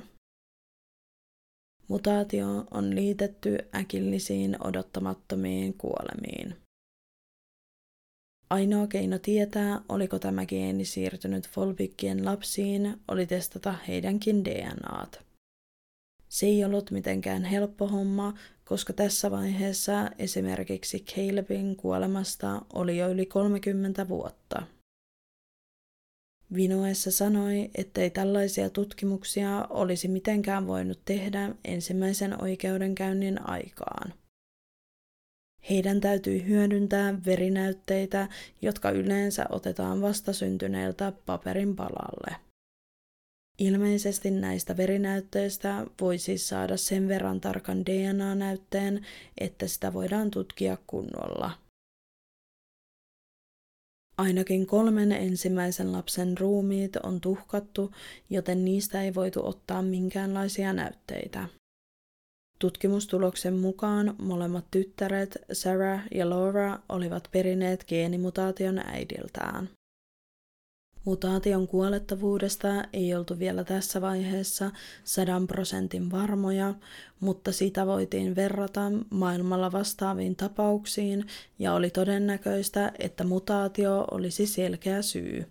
Mutaatio 1.88 2.48
on 2.72 2.96
liitetty 2.96 3.58
äkillisiin 3.76 4.68
odottamattomiin 4.68 5.74
kuolemiin. 5.74 6.56
Ainoa 8.50 8.88
keino 8.88 9.20
tietää, 9.20 9.82
oliko 9.90 10.20
tämä 10.20 10.46
geeni 10.46 10.86
siirtynyt 10.86 11.50
Folbikkien 11.50 12.26
lapsiin, 12.26 13.00
oli 13.08 13.26
testata 13.26 13.76
heidänkin 13.88 14.46
DNAt. 14.46 15.22
Se 16.30 16.46
ei 16.46 16.66
ollut 16.66 16.92
mitenkään 16.92 17.44
helppo 17.44 17.88
homma, 17.88 18.34
koska 18.66 18.94
tässä 18.94 19.32
vaiheessa 19.32 20.12
esimerkiksi 20.20 21.00
Calebin 21.00 21.76
kuolemasta 21.76 22.62
oli 22.74 22.98
jo 22.98 23.10
yli 23.10 23.26
30 23.26 24.08
vuotta. 24.08 24.64
Vinoessa 26.56 27.12
sanoi, 27.12 27.70
ettei 27.76 28.10
tällaisia 28.10 28.70
tutkimuksia 28.70 29.68
olisi 29.70 30.08
mitenkään 30.08 30.68
voinut 30.68 31.00
tehdä 31.06 31.56
ensimmäisen 31.66 32.44
oikeudenkäynnin 32.44 33.50
aikaan. 33.50 34.14
Heidän 35.70 36.02
täytyy 36.02 36.48
hyödyntää 36.48 37.26
verinäytteitä, 37.26 38.28
jotka 38.62 38.92
yleensä 38.92 39.46
otetaan 39.50 40.02
vastasyntyneeltä 40.02 41.14
paperin 41.26 41.76
palalle. 41.76 42.36
Ilmeisesti 43.60 44.32
näistä 44.32 44.78
verinäytteistä 44.78 45.86
voi 46.02 46.18
siis 46.18 46.50
saada 46.50 46.78
sen 46.78 47.08
verran 47.08 47.42
tarkan 47.42 47.86
DNA-näytteen, 47.86 49.06
että 49.38 49.68
sitä 49.68 49.94
voidaan 49.94 50.32
tutkia 50.32 50.78
kunnolla. 50.88 51.52
Ainakin 54.18 54.68
kolmen 54.68 55.12
ensimmäisen 55.12 55.92
lapsen 55.92 56.38
ruumiit 56.38 56.96
on 56.96 57.22
tuhkattu, 57.22 57.92
joten 58.30 58.66
niistä 58.66 59.02
ei 59.02 59.16
voitu 59.16 59.46
ottaa 59.48 59.82
minkäänlaisia 59.82 60.74
näytteitä. 60.74 61.48
Tutkimustuloksen 62.60 63.54
mukaan 63.54 64.16
molemmat 64.18 64.66
tyttäret, 64.72 65.38
Sarah 65.52 66.02
ja 66.12 66.30
Laura, 66.30 66.80
olivat 66.90 67.30
perineet 67.32 67.86
geenimutaation 67.88 68.80
äidiltään. 68.80 69.70
Mutaation 71.06 71.68
kuolettavuudesta 71.68 72.68
ei 72.94 73.16
oltu 73.16 73.40
vielä 73.40 73.64
tässä 73.64 74.02
vaiheessa 74.02 74.72
sadan 75.04 75.48
prosentin 75.48 76.12
varmoja, 76.12 76.74
mutta 77.20 77.52
sitä 77.52 77.86
voitiin 77.86 78.36
verrata 78.36 78.92
maailmalla 79.10 79.72
vastaaviin 79.72 80.36
tapauksiin 80.36 81.28
ja 81.60 81.74
oli 81.74 81.90
todennäköistä, 81.90 82.92
että 83.00 83.24
mutaatio 83.24 84.06
olisi 84.12 84.46
selkeä 84.46 85.02
syy. 85.02 85.46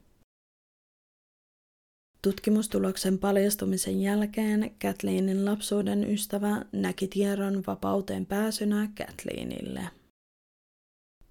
Tutkimustuloksen 2.22 3.18
paljastumisen 3.18 4.00
jälkeen 4.00 4.70
Kathleenin 4.82 5.44
lapsuuden 5.44 6.10
ystävä 6.10 6.64
näki 6.72 7.08
tiedon 7.08 7.62
vapauteen 7.66 8.26
pääsynä 8.26 8.88
Kathleenille. 8.98 9.80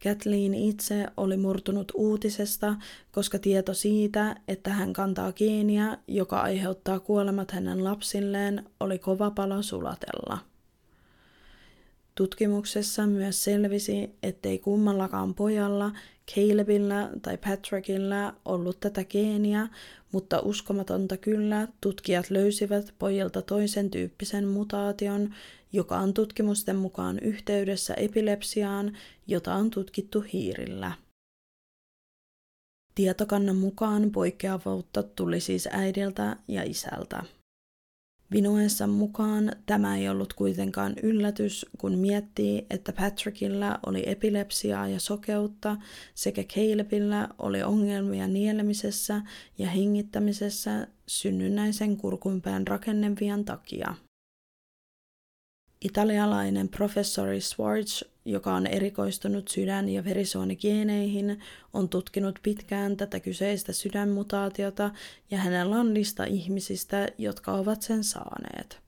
Kathleen 0.03 0.53
itse 0.53 1.07
oli 1.17 1.37
murtunut 1.37 1.91
uutisesta, 1.95 2.75
koska 3.11 3.39
tieto 3.39 3.73
siitä, 3.73 4.35
että 4.47 4.69
hän 4.69 4.93
kantaa 4.93 5.33
geeniä, 5.33 5.97
joka 6.07 6.39
aiheuttaa 6.41 6.99
kuolemat 6.99 7.51
hänen 7.51 7.83
lapsilleen, 7.83 8.69
oli 8.79 8.99
kova 8.99 9.31
pala 9.31 9.61
sulatella. 9.61 10.37
Tutkimuksessa 12.17 13.07
myös 13.07 13.43
selvisi, 13.43 14.09
ettei 14.23 14.59
kummallakaan 14.59 15.33
pojalla, 15.33 15.91
Calebilla 16.35 17.09
tai 17.21 17.37
Patrickilla 17.37 18.35
ollut 18.45 18.79
tätä 18.79 19.03
geeniä, 19.03 19.67
mutta 20.11 20.39
uskomatonta 20.39 21.17
kyllä 21.17 21.67
tutkijat 21.81 22.29
löysivät 22.29 22.93
pojilta 22.99 23.41
toisen 23.41 23.91
tyyppisen 23.91 24.47
mutaation, 24.47 25.33
joka 25.73 25.97
on 25.97 26.13
tutkimusten 26.13 26.75
mukaan 26.75 27.19
yhteydessä 27.19 27.93
epilepsiaan, 27.93 28.97
jota 29.27 29.55
on 29.55 29.69
tutkittu 29.69 30.23
hiirillä. 30.33 30.91
Tietokannan 32.95 33.55
mukaan 33.55 34.11
poikkeavuutta 34.11 35.03
tuli 35.03 35.39
siis 35.39 35.67
äidiltä 35.71 36.37
ja 36.47 36.63
isältä. 36.63 37.36
Vinuessa 38.31 38.87
mukaan 38.87 39.51
tämä 39.65 39.97
ei 39.97 40.09
ollut 40.09 40.33
kuitenkaan 40.33 40.93
yllätys, 41.03 41.65
kun 41.77 41.97
miettii, 41.97 42.65
että 42.69 42.93
Patrickilla 42.93 43.79
oli 43.85 44.03
epilepsiaa 44.05 44.87
ja 44.87 44.99
sokeutta 44.99 45.77
sekä 46.15 46.43
Calebilla 46.43 47.29
oli 47.39 47.63
ongelmia 47.63 48.27
nielemisessä 48.27 49.21
ja 49.57 49.69
hengittämisessä 49.69 50.87
synnynnäisen 51.07 51.97
kurkunpään 51.97 52.67
rakennevian 52.67 53.45
takia. 53.45 53.95
Italialainen 55.81 56.69
professori 56.69 57.41
Swartz, 57.41 58.03
joka 58.25 58.53
on 58.53 58.67
erikoistunut 58.67 59.47
sydän- 59.47 59.89
ja 59.89 60.03
verisuonigeeneihin, 60.03 61.39
on 61.73 61.89
tutkinut 61.89 62.39
pitkään 62.43 62.97
tätä 62.97 63.19
kyseistä 63.19 63.73
sydänmutaatiota 63.73 64.91
ja 65.31 65.37
hänellä 65.37 65.75
on 65.75 65.93
lista 65.93 66.23
ihmisistä, 66.23 67.07
jotka 67.17 67.51
ovat 67.51 67.81
sen 67.81 68.03
saaneet. 68.03 68.79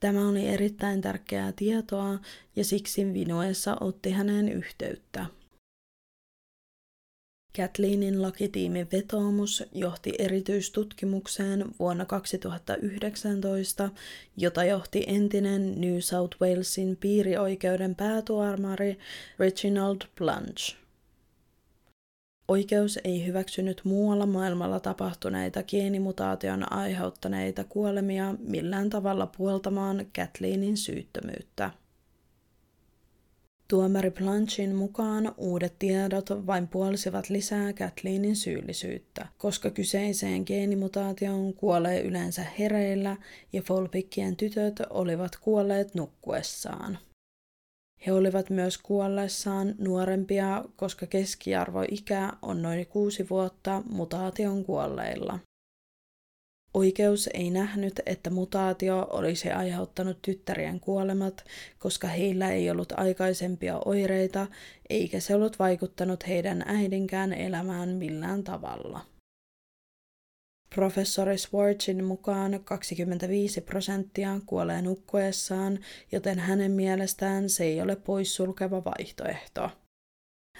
Tämä 0.00 0.28
oli 0.28 0.46
erittäin 0.48 1.00
tärkeää 1.00 1.52
tietoa 1.52 2.18
ja 2.56 2.64
siksi 2.64 3.12
Vinoessa 3.14 3.76
otti 3.80 4.10
hänen 4.10 4.48
yhteyttä. 4.48 5.26
Kathleenin 7.58 8.22
lakitiimin 8.22 8.88
vetoomus 8.92 9.64
johti 9.72 10.12
erityistutkimukseen 10.18 11.64
vuonna 11.78 12.04
2019, 12.04 13.90
jota 14.36 14.64
johti 14.64 15.04
entinen 15.06 15.80
New 15.80 15.98
South 15.98 16.40
Walesin 16.40 16.96
piirioikeuden 16.96 17.94
päätuomari 17.94 18.98
Reginald 19.38 19.96
Plunge. 20.18 20.76
Oikeus 22.48 22.98
ei 23.04 23.26
hyväksynyt 23.26 23.80
muualla 23.84 24.26
maailmalla 24.26 24.80
tapahtuneita 24.80 25.62
geenimutaation 25.62 26.72
aiheuttaneita 26.72 27.64
kuolemia 27.64 28.34
millään 28.38 28.90
tavalla 28.90 29.26
puoltamaan 29.26 30.06
Kathleenin 30.16 30.76
syyttömyyttä. 30.76 31.70
Tuomari 33.70 34.10
Planchin 34.10 34.74
mukaan 34.74 35.34
uudet 35.36 35.74
tiedot 35.78 36.46
vain 36.46 36.68
puolsivat 36.68 37.30
lisää 37.30 37.72
Kathleenin 37.72 38.36
syyllisyyttä, 38.36 39.26
koska 39.38 39.70
kyseiseen 39.70 40.42
geenimutaatioon 40.46 41.54
kuolee 41.54 42.00
yleensä 42.00 42.44
hereillä 42.58 43.16
ja 43.52 43.62
Folpikkien 43.62 44.36
tytöt 44.36 44.80
olivat 44.90 45.36
kuolleet 45.40 45.94
nukkuessaan. 45.94 46.98
He 48.06 48.12
olivat 48.12 48.50
myös 48.50 48.78
kuollessaan 48.78 49.74
nuorempia, 49.78 50.64
koska 50.76 51.06
keskiarvoikä 51.06 52.32
on 52.42 52.62
noin 52.62 52.86
kuusi 52.86 53.28
vuotta 53.30 53.82
mutaation 53.90 54.64
kuolleilla. 54.64 55.38
Oikeus 56.74 57.28
ei 57.34 57.50
nähnyt, 57.50 58.00
että 58.06 58.30
mutaatio 58.30 59.06
olisi 59.10 59.50
aiheuttanut 59.50 60.18
tyttärien 60.22 60.80
kuolemat, 60.80 61.44
koska 61.78 62.08
heillä 62.08 62.50
ei 62.50 62.70
ollut 62.70 62.92
aikaisempia 62.96 63.78
oireita, 63.84 64.46
eikä 64.90 65.20
se 65.20 65.34
ollut 65.34 65.58
vaikuttanut 65.58 66.28
heidän 66.28 66.64
äidinkään 66.66 67.32
elämään 67.32 67.88
millään 67.88 68.44
tavalla. 68.44 69.00
Professori 70.74 71.38
Swartzin 71.38 72.04
mukaan 72.04 72.60
25 72.64 73.60
prosenttia 73.60 74.40
kuolee 74.46 74.82
nukkuessaan, 74.82 75.78
joten 76.12 76.38
hänen 76.38 76.70
mielestään 76.70 77.48
se 77.50 77.64
ei 77.64 77.80
ole 77.80 77.96
poissulkeva 77.96 78.84
vaihtoehto. 78.84 79.70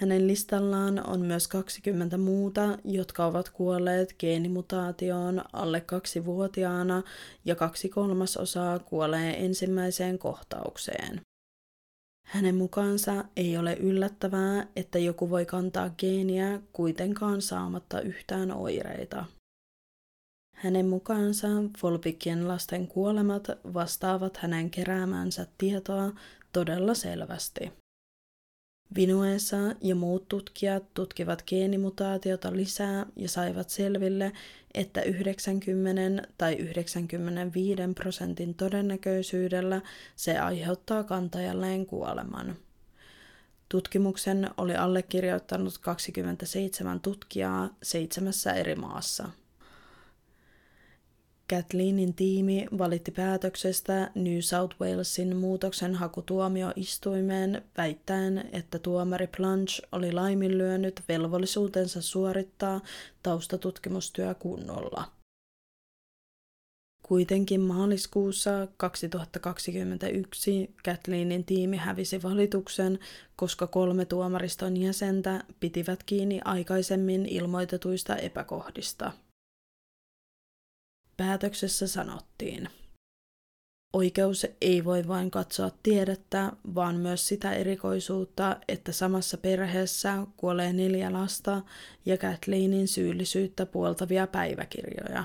Hänen 0.00 0.26
listallaan 0.26 1.06
on 1.06 1.20
myös 1.20 1.48
20 1.48 2.18
muuta, 2.18 2.78
jotka 2.84 3.26
ovat 3.26 3.48
kuolleet 3.48 4.14
geenimutaatioon 4.18 5.44
alle 5.52 5.80
kaksi-vuotiaana 5.80 7.02
ja 7.44 7.54
kaksi 7.54 7.88
kolmasosaa 7.88 8.78
kuolee 8.78 9.44
ensimmäiseen 9.44 10.18
kohtaukseen. 10.18 11.20
Hänen 12.26 12.54
mukaansa 12.54 13.24
ei 13.36 13.58
ole 13.58 13.74
yllättävää, 13.74 14.66
että 14.76 14.98
joku 14.98 15.30
voi 15.30 15.46
kantaa 15.46 15.90
geeniä 15.90 16.60
kuitenkaan 16.72 17.42
saamatta 17.42 18.00
yhtään 18.00 18.52
oireita. 18.52 19.24
Hänen 20.54 20.86
mukaansa 20.86 21.48
Volpikien 21.82 22.48
lasten 22.48 22.88
kuolemat 22.88 23.46
vastaavat 23.74 24.36
hänen 24.36 24.70
keräämänsä 24.70 25.46
tietoa 25.58 26.12
todella 26.52 26.94
selvästi. 26.94 27.72
Vinuesa 28.94 29.56
ja 29.80 29.94
muut 29.94 30.28
tutkijat 30.28 30.94
tutkivat 30.94 31.42
geenimutaatiota 31.46 32.52
lisää 32.52 33.06
ja 33.16 33.28
saivat 33.28 33.70
selville, 33.70 34.32
että 34.74 35.02
90 35.02 36.28
tai 36.38 36.54
95 36.54 37.82
prosentin 37.94 38.54
todennäköisyydellä 38.54 39.80
se 40.16 40.38
aiheuttaa 40.38 41.04
kantajalleen 41.04 41.86
kuoleman. 41.86 42.56
Tutkimuksen 43.68 44.50
oli 44.56 44.76
allekirjoittanut 44.76 45.78
27 45.78 47.00
tutkijaa 47.00 47.76
seitsemässä 47.82 48.52
eri 48.52 48.74
maassa. 48.74 49.28
Kathleenin 51.50 52.14
tiimi 52.14 52.66
valitti 52.78 53.10
päätöksestä 53.10 54.10
New 54.14 54.38
South 54.40 54.76
Walesin 54.80 55.36
muutoksen 55.36 55.94
hakutuomioistuimeen 55.94 57.62
väittäen, 57.76 58.48
että 58.52 58.78
tuomari 58.78 59.26
Plunge 59.36 59.72
oli 59.92 60.12
laiminlyönyt 60.12 61.02
velvollisuutensa 61.08 62.02
suorittaa 62.02 62.80
taustatutkimustyö 63.22 64.34
kunnolla. 64.34 65.04
Kuitenkin 67.02 67.60
maaliskuussa 67.60 68.68
2021 68.76 70.74
Kathleenin 70.84 71.44
tiimi 71.44 71.76
hävisi 71.76 72.22
valituksen, 72.22 72.98
koska 73.36 73.66
kolme 73.66 74.04
tuomariston 74.04 74.76
jäsentä 74.76 75.44
pitivät 75.60 76.02
kiinni 76.02 76.40
aikaisemmin 76.44 77.26
ilmoitetuista 77.26 78.16
epäkohdista. 78.16 79.12
Päätöksessä 81.18 81.86
sanottiin. 81.86 82.68
Oikeus 83.92 84.46
ei 84.60 84.84
voi 84.84 85.08
vain 85.08 85.30
katsoa 85.30 85.70
tiedettä, 85.82 86.52
vaan 86.74 86.96
myös 86.96 87.28
sitä 87.28 87.52
erikoisuutta, 87.52 88.56
että 88.68 88.92
samassa 88.92 89.36
perheessä 89.36 90.26
kuolee 90.36 90.72
neljä 90.72 91.12
lasta 91.12 91.62
ja 92.06 92.18
Kathleenin 92.18 92.88
syyllisyyttä 92.88 93.66
puoltavia 93.66 94.26
päiväkirjoja. 94.26 95.24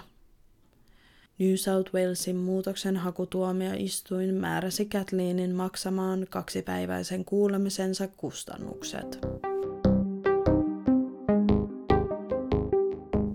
New 1.39 1.55
South 1.55 1.93
Walesin 1.93 2.35
muutoksen 2.35 2.97
hakutuomioistuin 2.97 4.33
määräsi 4.35 4.85
Kathleenin 4.85 5.55
maksamaan 5.55 6.27
kaksipäiväisen 6.29 7.25
kuulemisensa 7.25 8.07
kustannukset. 8.07 9.19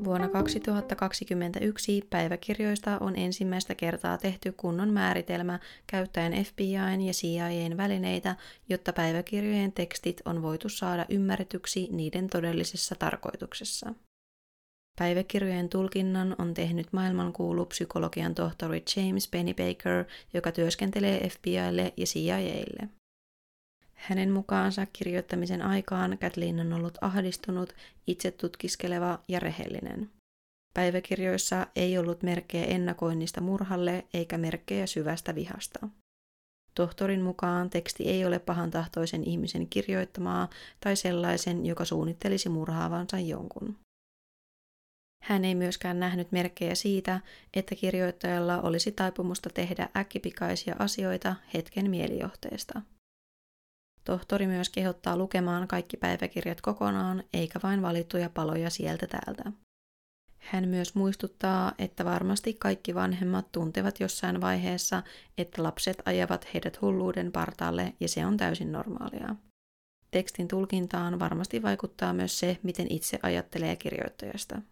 Vuonna 0.08 0.28
2021 0.28 2.06
päiväkirjoista 2.10 2.98
on 3.00 3.16
ensimmäistä 3.16 3.74
kertaa 3.74 4.18
tehty 4.18 4.52
kunnon 4.52 4.92
määritelmä 4.92 5.58
käyttäen 5.86 6.44
FBIn 6.44 7.00
ja 7.06 7.12
CIAn 7.12 7.76
välineitä, 7.76 8.36
jotta 8.68 8.92
päiväkirjojen 8.92 9.72
tekstit 9.72 10.20
on 10.24 10.42
voitu 10.42 10.68
saada 10.68 11.06
ymmärretyksi 11.08 11.88
niiden 11.90 12.28
todellisessa 12.28 12.94
tarkoituksessa. 12.94 13.94
Päiväkirjojen 14.98 15.68
tulkinnan 15.68 16.36
on 16.38 16.54
tehnyt 16.54 16.92
maailmankuulu 16.92 17.66
psykologian 17.66 18.34
tohtori 18.34 18.84
James 18.96 19.28
Pennybaker, 19.28 20.04
joka 20.34 20.52
työskentelee 20.52 21.28
FBIlle 21.28 21.92
ja 21.96 22.06
CIAlle. 22.06 22.97
Hänen 23.98 24.30
mukaansa 24.32 24.86
kirjoittamisen 24.92 25.62
aikaan 25.62 26.18
Kathleen 26.18 26.60
on 26.60 26.72
ollut 26.72 26.98
ahdistunut, 27.00 27.74
itse 28.06 28.30
tutkiskeleva 28.30 29.18
ja 29.28 29.40
rehellinen. 29.40 30.10
Päiväkirjoissa 30.74 31.66
ei 31.76 31.98
ollut 31.98 32.22
merkkejä 32.22 32.64
ennakoinnista 32.64 33.40
murhalle 33.40 34.04
eikä 34.14 34.38
merkkejä 34.38 34.86
syvästä 34.86 35.34
vihasta. 35.34 35.88
Tohtorin 36.74 37.22
mukaan 37.22 37.70
teksti 37.70 38.08
ei 38.08 38.24
ole 38.24 38.38
pahantahtoisen 38.38 39.24
ihmisen 39.24 39.68
kirjoittamaa 39.68 40.48
tai 40.80 40.96
sellaisen, 40.96 41.66
joka 41.66 41.84
suunnittelisi 41.84 42.48
murhaavansa 42.48 43.18
jonkun. 43.18 43.76
Hän 45.24 45.44
ei 45.44 45.54
myöskään 45.54 46.00
nähnyt 46.00 46.32
merkkejä 46.32 46.74
siitä, 46.74 47.20
että 47.54 47.74
kirjoittajalla 47.74 48.60
olisi 48.60 48.92
taipumusta 48.92 49.50
tehdä 49.50 49.88
äkkipikaisia 49.96 50.76
asioita 50.78 51.36
hetken 51.54 51.90
mielijohteesta. 51.90 52.82
Tohtori 54.08 54.46
myös 54.46 54.68
kehottaa 54.68 55.16
lukemaan 55.16 55.68
kaikki 55.68 55.96
päiväkirjat 55.96 56.60
kokonaan, 56.60 57.24
eikä 57.32 57.60
vain 57.62 57.82
valittuja 57.82 58.30
paloja 58.30 58.70
sieltä 58.70 59.06
täältä. 59.06 59.52
Hän 60.38 60.68
myös 60.68 60.94
muistuttaa, 60.94 61.72
että 61.78 62.04
varmasti 62.04 62.54
kaikki 62.54 62.94
vanhemmat 62.94 63.52
tuntevat 63.52 64.00
jossain 64.00 64.40
vaiheessa, 64.40 65.02
että 65.38 65.62
lapset 65.62 66.02
ajavat 66.04 66.54
heidät 66.54 66.80
hulluuden 66.80 67.32
partaalle 67.32 67.94
ja 68.00 68.08
se 68.08 68.26
on 68.26 68.36
täysin 68.36 68.72
normaalia. 68.72 69.36
Tekstin 70.10 70.48
tulkintaan 70.48 71.18
varmasti 71.18 71.62
vaikuttaa 71.62 72.12
myös 72.12 72.38
se, 72.38 72.58
miten 72.62 72.86
itse 72.90 73.18
ajattelee 73.22 73.76
kirjoittajasta. 73.76 74.62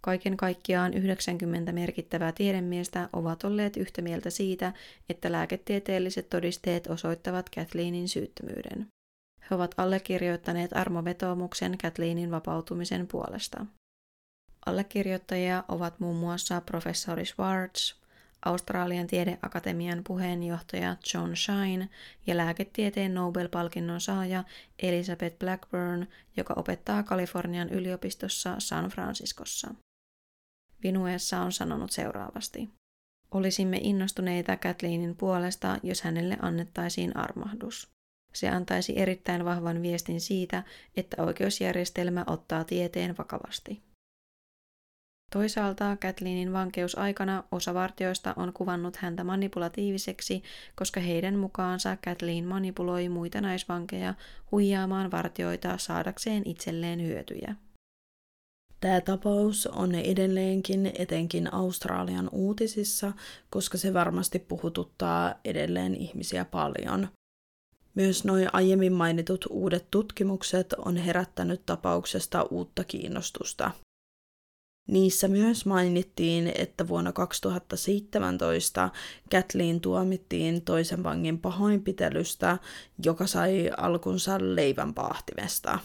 Kaiken 0.00 0.36
kaikkiaan 0.36 0.94
90 0.94 1.72
merkittävää 1.72 2.32
tiedemiestä 2.32 3.08
ovat 3.12 3.44
olleet 3.44 3.76
yhtä 3.76 4.02
mieltä 4.02 4.30
siitä, 4.30 4.72
että 5.08 5.32
lääketieteelliset 5.32 6.30
todisteet 6.30 6.86
osoittavat 6.86 7.50
Kathleenin 7.50 8.08
syyttömyyden. 8.08 8.86
He 9.50 9.54
ovat 9.54 9.74
allekirjoittaneet 9.76 10.76
armovetoomuksen 10.76 11.78
Kathleenin 11.78 12.30
vapautumisen 12.30 13.06
puolesta. 13.06 13.66
Allekirjoittajia 14.66 15.64
ovat 15.68 16.00
muun 16.00 16.16
muassa 16.16 16.60
professori 16.60 17.24
Schwartz, 17.24 17.94
Australian 18.44 19.06
tiedeakatemian 19.06 20.04
puheenjohtaja 20.04 20.96
John 21.14 21.36
Shine 21.36 21.88
ja 22.26 22.36
lääketieteen 22.36 23.14
Nobel-palkinnon 23.14 24.00
saaja 24.00 24.44
Elizabeth 24.82 25.38
Blackburn, 25.38 26.06
joka 26.36 26.54
opettaa 26.56 27.02
Kalifornian 27.02 27.68
yliopistossa 27.68 28.54
San 28.58 28.90
Franciscossa. 28.90 29.74
Vinuessa 30.82 31.40
on 31.40 31.52
sanonut 31.52 31.90
seuraavasti. 31.90 32.68
Olisimme 33.30 33.78
innostuneita 33.82 34.56
Kathleenin 34.56 35.16
puolesta, 35.16 35.78
jos 35.82 36.02
hänelle 36.02 36.36
annettaisiin 36.42 37.16
armahdus. 37.16 37.90
Se 38.34 38.48
antaisi 38.48 38.98
erittäin 38.98 39.44
vahvan 39.44 39.82
viestin 39.82 40.20
siitä, 40.20 40.62
että 40.96 41.22
oikeusjärjestelmä 41.22 42.24
ottaa 42.26 42.64
tieteen 42.64 43.16
vakavasti. 43.18 43.82
Toisaalta 45.32 45.96
Kathleenin 45.96 46.52
vankeusaikana 46.52 47.44
osa 47.52 47.74
vartioista 47.74 48.34
on 48.36 48.52
kuvannut 48.52 48.96
häntä 48.96 49.24
manipulatiiviseksi, 49.24 50.42
koska 50.74 51.00
heidän 51.00 51.38
mukaansa 51.38 51.96
Kathleen 52.04 52.44
manipuloi 52.44 53.08
muita 53.08 53.40
naisvankeja 53.40 54.14
huijaamaan 54.52 55.10
vartioita 55.10 55.78
saadakseen 55.78 56.42
itselleen 56.46 57.02
hyötyjä. 57.02 57.54
Tämä 58.80 59.00
tapaus 59.00 59.66
on 59.66 59.94
edelleenkin 59.94 60.92
etenkin 60.98 61.54
Australian 61.54 62.28
uutisissa, 62.32 63.12
koska 63.50 63.78
se 63.78 63.94
varmasti 63.94 64.38
puhututtaa 64.38 65.34
edelleen 65.44 65.94
ihmisiä 65.94 66.44
paljon. 66.44 67.08
Myös 67.94 68.24
noin 68.24 68.48
aiemmin 68.52 68.92
mainitut 68.92 69.44
uudet 69.50 69.86
tutkimukset 69.90 70.72
on 70.72 70.96
herättänyt 70.96 71.66
tapauksesta 71.66 72.42
uutta 72.42 72.84
kiinnostusta. 72.84 73.70
Niissä 74.88 75.28
myös 75.28 75.66
mainittiin, 75.66 76.52
että 76.54 76.88
vuonna 76.88 77.12
2017 77.12 78.90
Kathleen 79.30 79.80
tuomittiin 79.80 80.62
toisen 80.62 81.02
vangin 81.02 81.38
pahoinpitelystä, 81.38 82.58
joka 83.04 83.26
sai 83.26 83.70
alkunsa 83.76 84.38
leivänpaahtimesta. 84.40 85.78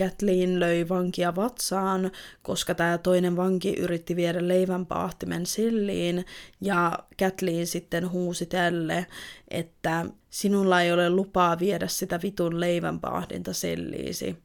Kathleen 0.00 0.60
löi 0.60 0.88
vankia 0.88 1.36
vatsaan, 1.36 2.10
koska 2.42 2.74
tämä 2.74 2.98
toinen 2.98 3.36
vanki 3.36 3.74
yritti 3.74 4.16
viedä 4.16 4.48
leivänpaahtimen 4.48 5.46
selliin, 5.46 6.26
ja 6.60 6.98
Kathleen 7.18 7.66
sitten 7.66 8.10
huusi 8.10 8.46
tälle, 8.46 9.06
että 9.48 10.06
sinulla 10.30 10.82
ei 10.82 10.92
ole 10.92 11.10
lupaa 11.10 11.58
viedä 11.58 11.88
sitä 11.88 12.20
vitun 12.22 12.60
leivänpaahdinta 12.60 13.52
selliisi. 13.52 14.36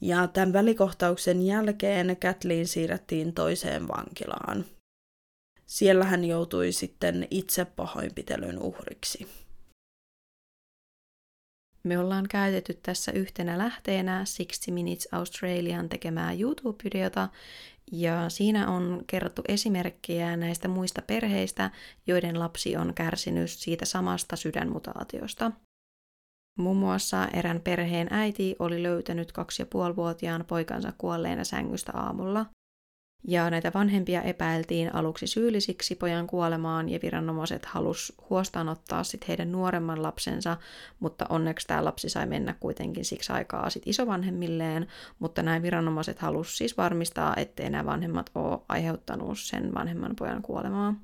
Ja 0.00 0.26
tämän 0.26 0.52
välikohtauksen 0.52 1.42
jälkeen 1.42 2.16
Kathleen 2.16 2.66
siirrettiin 2.66 3.32
toiseen 3.32 3.88
vankilaan. 3.88 4.64
Siellä 5.66 6.04
hän 6.04 6.24
joutui 6.24 6.72
sitten 6.72 7.26
itse 7.30 7.64
pahoinpitelyn 7.64 8.58
uhriksi. 8.58 9.26
Me 11.82 11.98
ollaan 11.98 12.26
käytetty 12.28 12.74
tässä 12.82 13.12
yhtenä 13.12 13.58
lähteenä 13.58 14.24
60 14.36 14.70
Minutes 14.70 15.08
Australian 15.12 15.88
tekemää 15.88 16.32
YouTube-videota, 16.32 17.28
ja 17.92 18.28
siinä 18.28 18.70
on 18.70 19.04
kerrottu 19.06 19.42
esimerkkejä 19.48 20.36
näistä 20.36 20.68
muista 20.68 21.02
perheistä, 21.02 21.70
joiden 22.06 22.38
lapsi 22.38 22.76
on 22.76 22.94
kärsinyt 22.94 23.50
siitä 23.50 23.84
samasta 23.84 24.36
sydänmutaatiosta. 24.36 25.52
Muun 26.58 26.76
muassa 26.76 27.28
erään 27.32 27.60
perheen 27.60 28.08
äiti 28.10 28.56
oli 28.58 28.82
löytänyt 28.82 29.32
kaksi 29.32 29.62
ja 29.62 29.66
puolivuotiaan 29.66 30.44
poikansa 30.44 30.92
kuolleena 30.98 31.44
sängystä 31.44 31.92
aamulla. 31.94 32.46
Ja 33.28 33.50
näitä 33.50 33.72
vanhempia 33.74 34.22
epäiltiin 34.22 34.94
aluksi 34.94 35.26
syyllisiksi 35.26 35.94
pojan 35.94 36.26
kuolemaan 36.26 36.88
ja 36.88 36.98
viranomaiset 37.02 37.66
halus 37.66 38.12
huostaanottaa 38.30 39.04
sit 39.04 39.28
heidän 39.28 39.52
nuoremman 39.52 40.02
lapsensa, 40.02 40.56
mutta 41.00 41.26
onneksi 41.28 41.66
tämä 41.66 41.84
lapsi 41.84 42.08
sai 42.08 42.26
mennä 42.26 42.54
kuitenkin 42.60 43.04
siksi 43.04 43.32
aikaa 43.32 43.70
sit 43.70 43.82
isovanhemmilleen, 43.86 44.86
mutta 45.18 45.42
näin 45.42 45.62
viranomaiset 45.62 46.18
halus 46.18 46.58
siis 46.58 46.76
varmistaa, 46.76 47.34
ettei 47.36 47.70
nämä 47.70 47.84
vanhemmat 47.84 48.30
ole 48.34 48.60
aiheuttanut 48.68 49.38
sen 49.38 49.74
vanhemman 49.74 50.16
pojan 50.16 50.42
kuolemaa. 50.42 50.94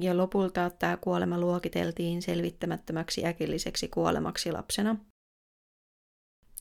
Ja 0.00 0.16
lopulta 0.16 0.70
tämä 0.70 0.96
kuolema 0.96 1.40
luokiteltiin 1.40 2.22
selvittämättömäksi 2.22 3.26
äkilliseksi 3.26 3.88
kuolemaksi 3.88 4.52
lapsena– 4.52 4.96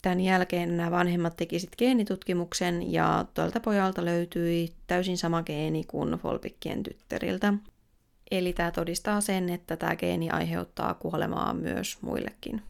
Tämän 0.07 0.21
jälkeen 0.21 0.77
nämä 0.77 0.91
vanhemmat 0.91 1.37
teki 1.37 1.59
sitten 1.59 1.77
geenitutkimuksen 1.77 2.91
ja 2.93 3.25
tuolta 3.33 3.59
pojalta 3.59 4.05
löytyi 4.05 4.73
täysin 4.87 5.17
sama 5.17 5.43
geeni 5.43 5.83
kuin 5.83 6.11
Folpikkien 6.11 6.83
tyttäriltä. 6.83 7.53
Eli 8.31 8.53
tämä 8.53 8.71
todistaa 8.71 9.21
sen, 9.21 9.49
että 9.49 9.77
tämä 9.77 9.95
geeni 9.95 10.29
aiheuttaa 10.29 10.93
kuolemaa 10.93 11.53
myös 11.53 11.97
muillekin. 12.01 12.61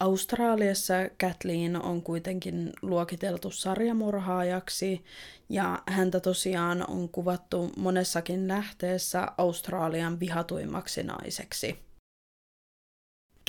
Australiassa 0.00 0.94
Kathleen 1.20 1.82
on 1.82 2.02
kuitenkin 2.02 2.72
luokiteltu 2.82 3.50
sarjamurhaajaksi 3.50 5.04
ja 5.48 5.82
häntä 5.86 6.20
tosiaan 6.20 6.90
on 6.90 7.08
kuvattu 7.08 7.70
monessakin 7.76 8.48
lähteessä 8.48 9.28
Australian 9.38 10.20
vihatuimmaksi 10.20 11.02
naiseksi. 11.02 11.89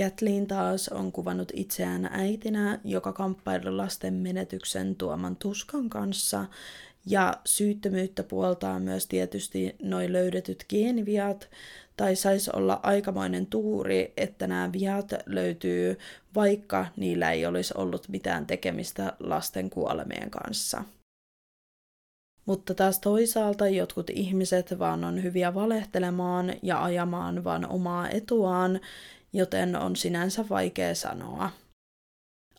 Kathleen 0.03 0.47
taas 0.47 0.89
on 0.89 1.11
kuvannut 1.11 1.51
itseään 1.53 2.09
äitinä, 2.11 2.79
joka 2.83 3.13
kamppaili 3.13 3.71
lasten 3.71 4.13
menetyksen 4.13 4.95
tuoman 4.95 5.35
tuskan 5.35 5.89
kanssa, 5.89 6.45
ja 7.05 7.33
syyttömyyttä 7.45 8.23
puoltaa 8.23 8.79
myös 8.79 9.07
tietysti 9.07 9.75
noin 9.81 10.13
löydetyt 10.13 10.65
geeniviat, 10.69 11.49
tai 11.97 12.15
saisi 12.15 12.51
olla 12.53 12.79
aikamoinen 12.83 13.45
tuuri, 13.45 14.13
että 14.17 14.47
nämä 14.47 14.69
viat 14.73 15.13
löytyy, 15.25 15.97
vaikka 16.35 16.85
niillä 16.97 17.31
ei 17.31 17.45
olisi 17.45 17.73
ollut 17.77 18.09
mitään 18.09 18.45
tekemistä 18.45 19.13
lasten 19.19 19.69
kuolemien 19.69 20.29
kanssa. 20.29 20.83
Mutta 22.45 22.73
taas 22.73 22.99
toisaalta 22.99 23.67
jotkut 23.67 24.09
ihmiset 24.09 24.79
vaan 24.79 25.03
on 25.03 25.23
hyviä 25.23 25.53
valehtelemaan 25.53 26.53
ja 26.61 26.83
ajamaan 26.83 27.43
vaan 27.43 27.69
omaa 27.69 28.09
etuaan, 28.09 28.79
joten 29.34 29.75
on 29.75 29.95
sinänsä 29.95 30.45
vaikea 30.49 30.95
sanoa. 30.95 31.51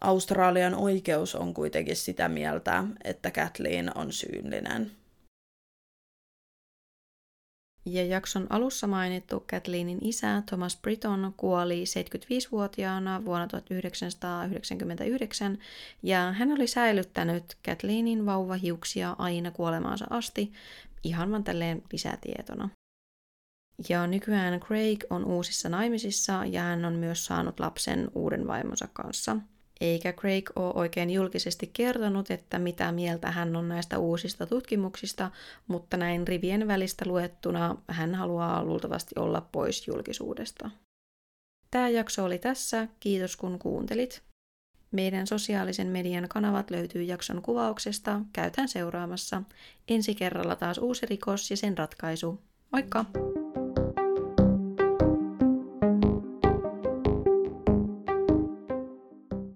Australian 0.00 0.74
oikeus 0.74 1.34
on 1.34 1.54
kuitenkin 1.54 1.96
sitä 1.96 2.28
mieltä, 2.28 2.84
että 3.04 3.30
Kathleen 3.30 3.98
on 3.98 4.12
syyllinen. 4.12 4.90
Ja 7.86 8.04
jakson 8.04 8.46
alussa 8.50 8.86
mainittu 8.86 9.44
Kathleenin 9.50 9.98
isä 10.00 10.42
Thomas 10.46 10.76
Britton 10.76 11.34
kuoli 11.36 11.84
75-vuotiaana 11.84 13.24
vuonna 13.24 13.46
1999 13.46 15.58
ja 16.02 16.32
hän 16.32 16.52
oli 16.52 16.66
säilyttänyt 16.66 17.56
Kathleenin 17.64 18.26
vauvahiuksia 18.26 19.16
aina 19.18 19.50
kuolemaansa 19.50 20.06
asti, 20.10 20.52
ihan 21.04 21.30
vaan 21.30 21.44
tälleen 21.44 21.82
lisätietona. 21.92 22.68
Ja 23.88 24.06
nykyään 24.06 24.60
Craig 24.60 25.04
on 25.10 25.24
uusissa 25.24 25.68
naimisissa 25.68 26.44
ja 26.44 26.62
hän 26.62 26.84
on 26.84 26.92
myös 26.92 27.24
saanut 27.24 27.60
lapsen 27.60 28.10
uuden 28.14 28.46
vaimonsa 28.46 28.88
kanssa. 28.92 29.36
Eikä 29.80 30.12
Craig 30.12 30.50
ole 30.56 30.72
oikein 30.74 31.10
julkisesti 31.10 31.70
kertonut, 31.72 32.30
että 32.30 32.58
mitä 32.58 32.92
mieltä 32.92 33.30
hän 33.30 33.56
on 33.56 33.68
näistä 33.68 33.98
uusista 33.98 34.46
tutkimuksista, 34.46 35.30
mutta 35.66 35.96
näin 35.96 36.28
rivien 36.28 36.68
välistä 36.68 37.04
luettuna 37.08 37.76
hän 37.88 38.14
haluaa 38.14 38.64
luultavasti 38.64 39.14
olla 39.18 39.40
pois 39.40 39.88
julkisuudesta. 39.88 40.70
Tämä 41.70 41.88
jakso 41.88 42.24
oli 42.24 42.38
tässä, 42.38 42.88
kiitos 43.00 43.36
kun 43.36 43.58
kuuntelit. 43.58 44.22
Meidän 44.90 45.26
sosiaalisen 45.26 45.86
median 45.86 46.28
kanavat 46.28 46.70
löytyy 46.70 47.02
jakson 47.02 47.42
kuvauksesta, 47.42 48.20
käytän 48.32 48.68
seuraamassa. 48.68 49.42
Ensi 49.88 50.14
kerralla 50.14 50.56
taas 50.56 50.78
uusi 50.78 51.06
rikos 51.06 51.50
ja 51.50 51.56
sen 51.56 51.78
ratkaisu. 51.78 52.40
Moikka! 52.72 53.04